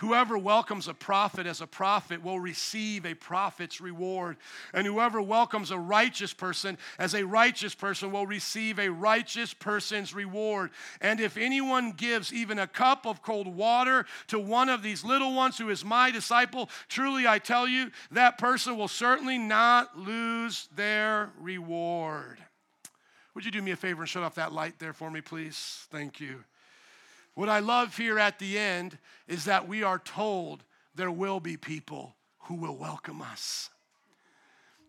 [0.00, 4.38] Whoever welcomes a prophet as a prophet will receive a prophet's reward.
[4.72, 10.14] And whoever welcomes a righteous person as a righteous person will receive a righteous person's
[10.14, 10.70] reward.
[11.02, 15.34] And if anyone gives even a cup of cold water to one of these little
[15.34, 20.66] ones who is my disciple, truly I tell you, that person will certainly not lose
[20.74, 22.38] their reward.
[23.34, 25.86] Would you do me a favor and shut off that light there for me, please?
[25.90, 26.42] Thank you.
[27.34, 30.64] What I love here at the end is that we are told
[30.94, 33.70] there will be people who will welcome us.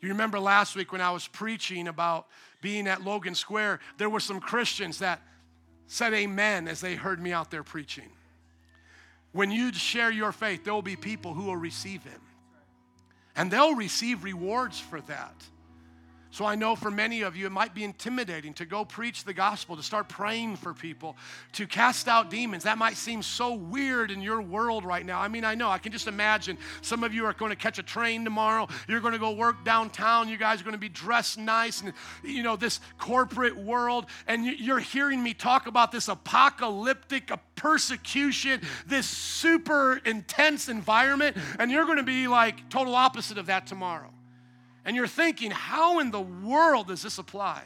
[0.02, 2.28] You remember last week when I was preaching about
[2.62, 5.22] being at Logan Square, there were some Christians that
[5.86, 8.10] said amen as they heard me out there preaching.
[9.32, 12.20] When you share your faith, there will be people who will receive it.
[13.36, 15.36] And they'll receive rewards for that.
[16.32, 19.34] So I know for many of you, it might be intimidating to go preach the
[19.34, 21.17] gospel, to start praying for people,
[21.53, 22.63] to cast out demons.
[22.63, 25.19] That might seem so weird in your world right now.
[25.19, 27.79] I mean, I know, I can just imagine some of you are going to catch
[27.79, 28.69] a train tomorrow.
[28.88, 30.29] You're going to go work downtown.
[30.29, 31.91] You guys are going to be dressed nice and,
[32.23, 34.05] you know, this corporate world.
[34.25, 41.36] And you're hearing me talk about this apocalyptic persecution, this super intense environment.
[41.59, 44.13] And you're going to be like total opposite of that tomorrow
[44.86, 47.63] and you're thinking, how in the world does this apply?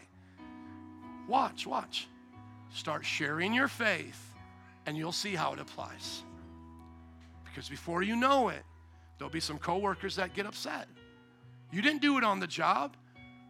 [1.28, 2.08] Watch, watch.
[2.74, 4.34] Start sharing your faith,
[4.86, 6.24] and you'll see how it applies.
[7.46, 8.64] Because before you know it,
[9.18, 10.88] there'll be some coworkers that get upset.
[11.72, 12.96] You didn't do it on the job.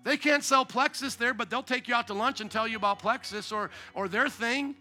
[0.03, 2.78] They can't sell Plexus there, but they'll take you out to lunch and tell you
[2.78, 4.76] about Plexus or, or their thing.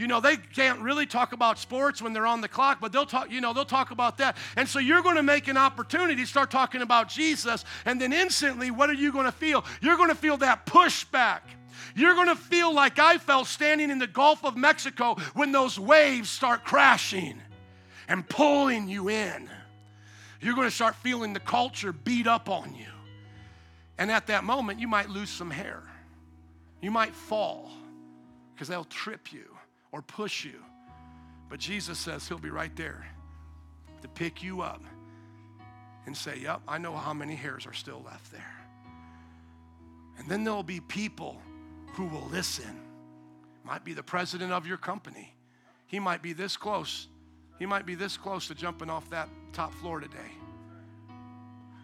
[0.00, 3.04] You know, they can't really talk about sports when they're on the clock, but they'll
[3.04, 4.38] talk, you know, they'll talk about that.
[4.56, 8.10] And so you're going to make an opportunity to start talking about Jesus, and then
[8.10, 9.62] instantly, what are you going to feel?
[9.82, 11.40] You're going to feel that pushback.
[11.94, 15.78] You're going to feel like I felt standing in the Gulf of Mexico when those
[15.78, 17.38] waves start crashing
[18.08, 19.50] and pulling you in.
[20.40, 22.86] You're going to start feeling the culture beat up on you.
[23.98, 25.82] And at that moment, you might lose some hair.
[26.80, 27.70] You might fall
[28.54, 29.44] because they'll trip you
[29.92, 30.62] or push you.
[31.48, 33.06] But Jesus says He'll be right there
[34.02, 34.82] to pick you up
[36.06, 38.56] and say, Yep, I know how many hairs are still left there.
[40.18, 41.40] And then there'll be people
[41.94, 42.80] who will listen.
[43.64, 45.34] Might be the president of your company.
[45.86, 47.08] He might be this close.
[47.58, 50.18] He might be this close to jumping off that top floor today.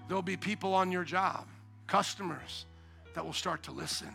[0.09, 1.47] There'll be people on your job,
[1.87, 2.67] customers,
[3.15, 4.09] that will start to listen.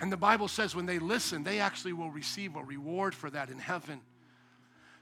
[0.00, 3.50] And the Bible says when they listen, they actually will receive a reward for that
[3.50, 4.00] in heaven.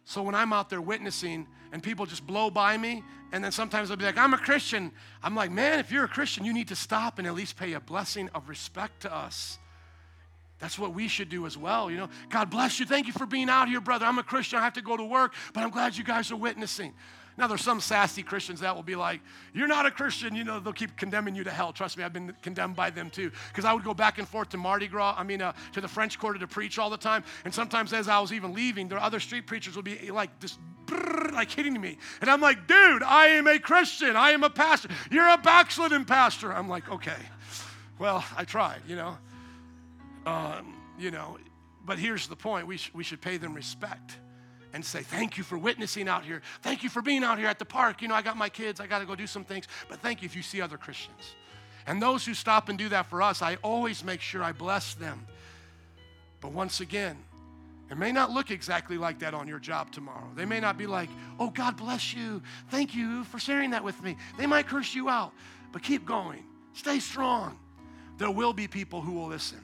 [0.04, 3.88] So when I'm out there witnessing and people just blow by me, and then sometimes
[3.88, 4.92] they'll be like, I'm a Christian.
[5.22, 7.72] I'm like, man, if you're a Christian, you need to stop and at least pay
[7.72, 9.58] a blessing of respect to us.
[10.58, 11.90] That's what we should do as well.
[11.90, 12.86] You know, God bless you.
[12.86, 14.06] Thank you for being out here, brother.
[14.06, 14.58] I'm a Christian.
[14.58, 16.94] I have to go to work, but I'm glad you guys are witnessing.
[17.38, 19.20] Now, there's some sassy Christians that will be like,
[19.52, 20.34] You're not a Christian.
[20.34, 21.72] You know, they'll keep condemning you to hell.
[21.72, 23.30] Trust me, I've been condemned by them too.
[23.48, 25.88] Because I would go back and forth to Mardi Gras, I mean, uh, to the
[25.88, 27.24] French Quarter to preach all the time.
[27.44, 30.58] And sometimes as I was even leaving, there other street preachers would be like, this,
[31.32, 31.98] like hitting me.
[32.22, 34.16] And I'm like, Dude, I am a Christian.
[34.16, 34.88] I am a pastor.
[35.10, 36.52] You're a backslidden pastor.
[36.52, 37.16] I'm like, Okay.
[37.98, 39.18] Well, I tried, you know.
[40.26, 41.38] Um, you know,
[41.84, 44.18] but here's the point we, sh- we should pay them respect
[44.76, 46.42] and say, Thank you for witnessing out here.
[46.62, 48.02] Thank you for being out here at the park.
[48.02, 50.22] You know, I got my kids, I got to go do some things, but thank
[50.22, 51.34] you if you see other Christians.
[51.86, 54.94] And those who stop and do that for us, I always make sure I bless
[54.94, 55.26] them.
[56.40, 57.16] But once again,
[57.90, 60.28] it may not look exactly like that on your job tomorrow.
[60.34, 61.08] They may not be like,
[61.38, 62.42] oh, God bless you.
[62.68, 64.16] Thank you for sharing that with me.
[64.36, 65.32] They might curse you out,
[65.72, 66.44] but keep going.
[66.74, 67.58] Stay strong.
[68.18, 69.60] There will be people who will listen.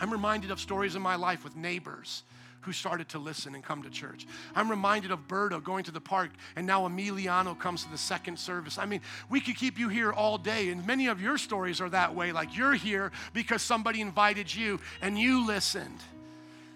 [0.00, 2.22] I'm reminded of stories in my life with neighbors
[2.60, 4.26] who started to listen and come to church.
[4.54, 8.38] I'm reminded of Berto going to the park, and now Emiliano comes to the second
[8.38, 8.78] service.
[8.78, 9.00] I mean,
[9.30, 12.32] we could keep you here all day, and many of your stories are that way.
[12.32, 16.00] Like you're here because somebody invited you and you listened.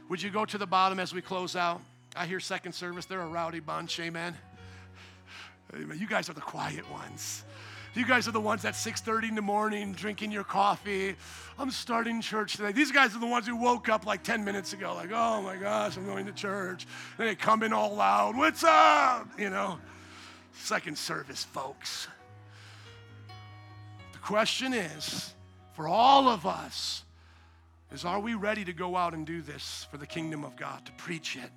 [0.09, 1.81] Would you go to the bottom as we close out?
[2.15, 4.37] I hear second service, they're a rowdy bunch, amen.
[5.75, 5.99] amen.
[5.99, 7.45] You guys are the quiet ones.
[7.95, 11.15] You guys are the ones at 6:30 in the morning drinking your coffee.
[11.59, 12.73] I'm starting church today.
[12.73, 15.57] These guys are the ones who woke up like 10 minutes ago, like, oh my
[15.57, 16.87] gosh, I'm going to church.
[17.19, 19.29] And they come in all loud, what's up?
[19.39, 19.79] You know,
[20.55, 22.09] second service, folks.
[24.15, 25.35] The question is,
[25.75, 27.05] for all of us,
[27.93, 30.87] is are we ready to go out and do this for the kingdom of God,
[30.87, 31.51] to preach it,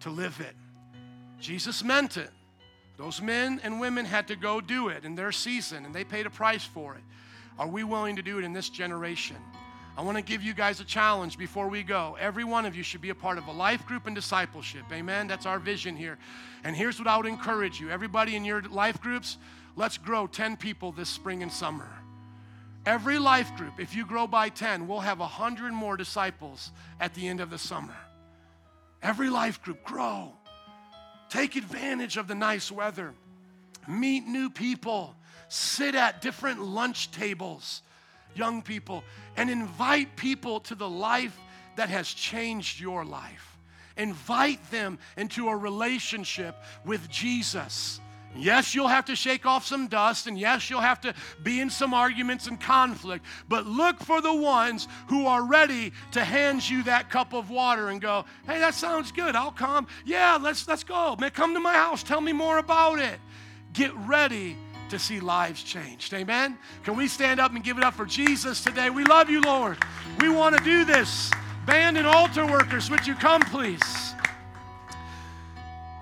[0.00, 0.56] to live it?
[1.38, 2.30] Jesus meant it.
[2.98, 6.26] Those men and women had to go do it in their season, and they paid
[6.26, 7.02] a price for it.
[7.56, 9.36] Are we willing to do it in this generation?
[9.96, 12.16] I want to give you guys a challenge before we go.
[12.20, 14.82] Every one of you should be a part of a life group and discipleship.
[14.92, 15.26] Amen.
[15.26, 16.18] That's our vision here.
[16.64, 19.38] And here's what I would encourage you everybody in your life groups,
[19.76, 21.88] let's grow 10 people this spring and summer.
[22.86, 26.70] Every life group, if you grow by 10, we'll have 100 more disciples
[27.00, 27.96] at the end of the summer.
[29.02, 30.32] Every life group, grow.
[31.28, 33.14] Take advantage of the nice weather.
[33.86, 35.14] Meet new people.
[35.48, 37.82] Sit at different lunch tables,
[38.34, 39.02] young people,
[39.36, 41.38] and invite people to the life
[41.76, 43.56] that has changed your life.
[43.96, 48.00] Invite them into a relationship with Jesus.
[48.36, 51.70] Yes, you'll have to shake off some dust, and yes, you'll have to be in
[51.70, 56.82] some arguments and conflict, but look for the ones who are ready to hand you
[56.84, 59.34] that cup of water and go, hey, that sounds good.
[59.34, 59.86] I'll come.
[60.04, 61.16] Yeah, let's, let's go.
[61.18, 62.02] Man, come to my house.
[62.02, 63.18] Tell me more about it.
[63.72, 64.56] Get ready
[64.90, 66.14] to see lives changed.
[66.14, 66.58] Amen?
[66.84, 68.90] Can we stand up and give it up for Jesus today?
[68.90, 69.78] We love you, Lord.
[70.20, 71.30] We want to do this.
[71.66, 74.14] Band and altar workers, would you come, please?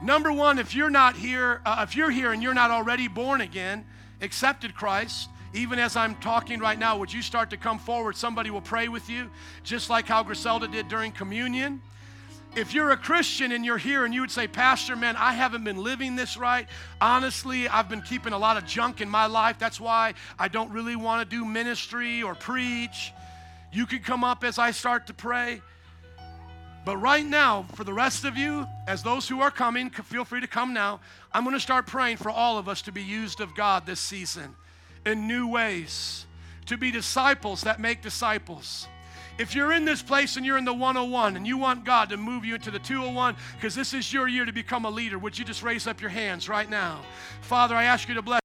[0.02, 3.40] Number one, if you're not here, uh, if you're here and you're not already born
[3.40, 3.84] again,
[4.20, 8.14] accepted Christ, even as I'm talking right now, would you start to come forward?
[8.16, 9.30] Somebody will pray with you,
[9.62, 11.80] just like how Griselda did during communion.
[12.54, 15.64] If you're a Christian and you're here and you would say, Pastor, man, I haven't
[15.64, 16.66] been living this right.
[17.00, 19.58] Honestly, I've been keeping a lot of junk in my life.
[19.58, 23.12] That's why I don't really want to do ministry or preach.
[23.72, 25.60] You can come up as I start to pray.
[26.86, 30.40] But right now, for the rest of you, as those who are coming, feel free
[30.40, 31.00] to come now.
[31.32, 33.98] I'm going to start praying for all of us to be used of God this
[33.98, 34.54] season
[35.04, 36.26] in new ways,
[36.66, 38.86] to be disciples that make disciples.
[39.36, 42.16] If you're in this place and you're in the 101 and you want God to
[42.16, 45.36] move you into the 201 because this is your year to become a leader, would
[45.36, 47.00] you just raise up your hands right now?
[47.40, 48.40] Father, I ask you to bless.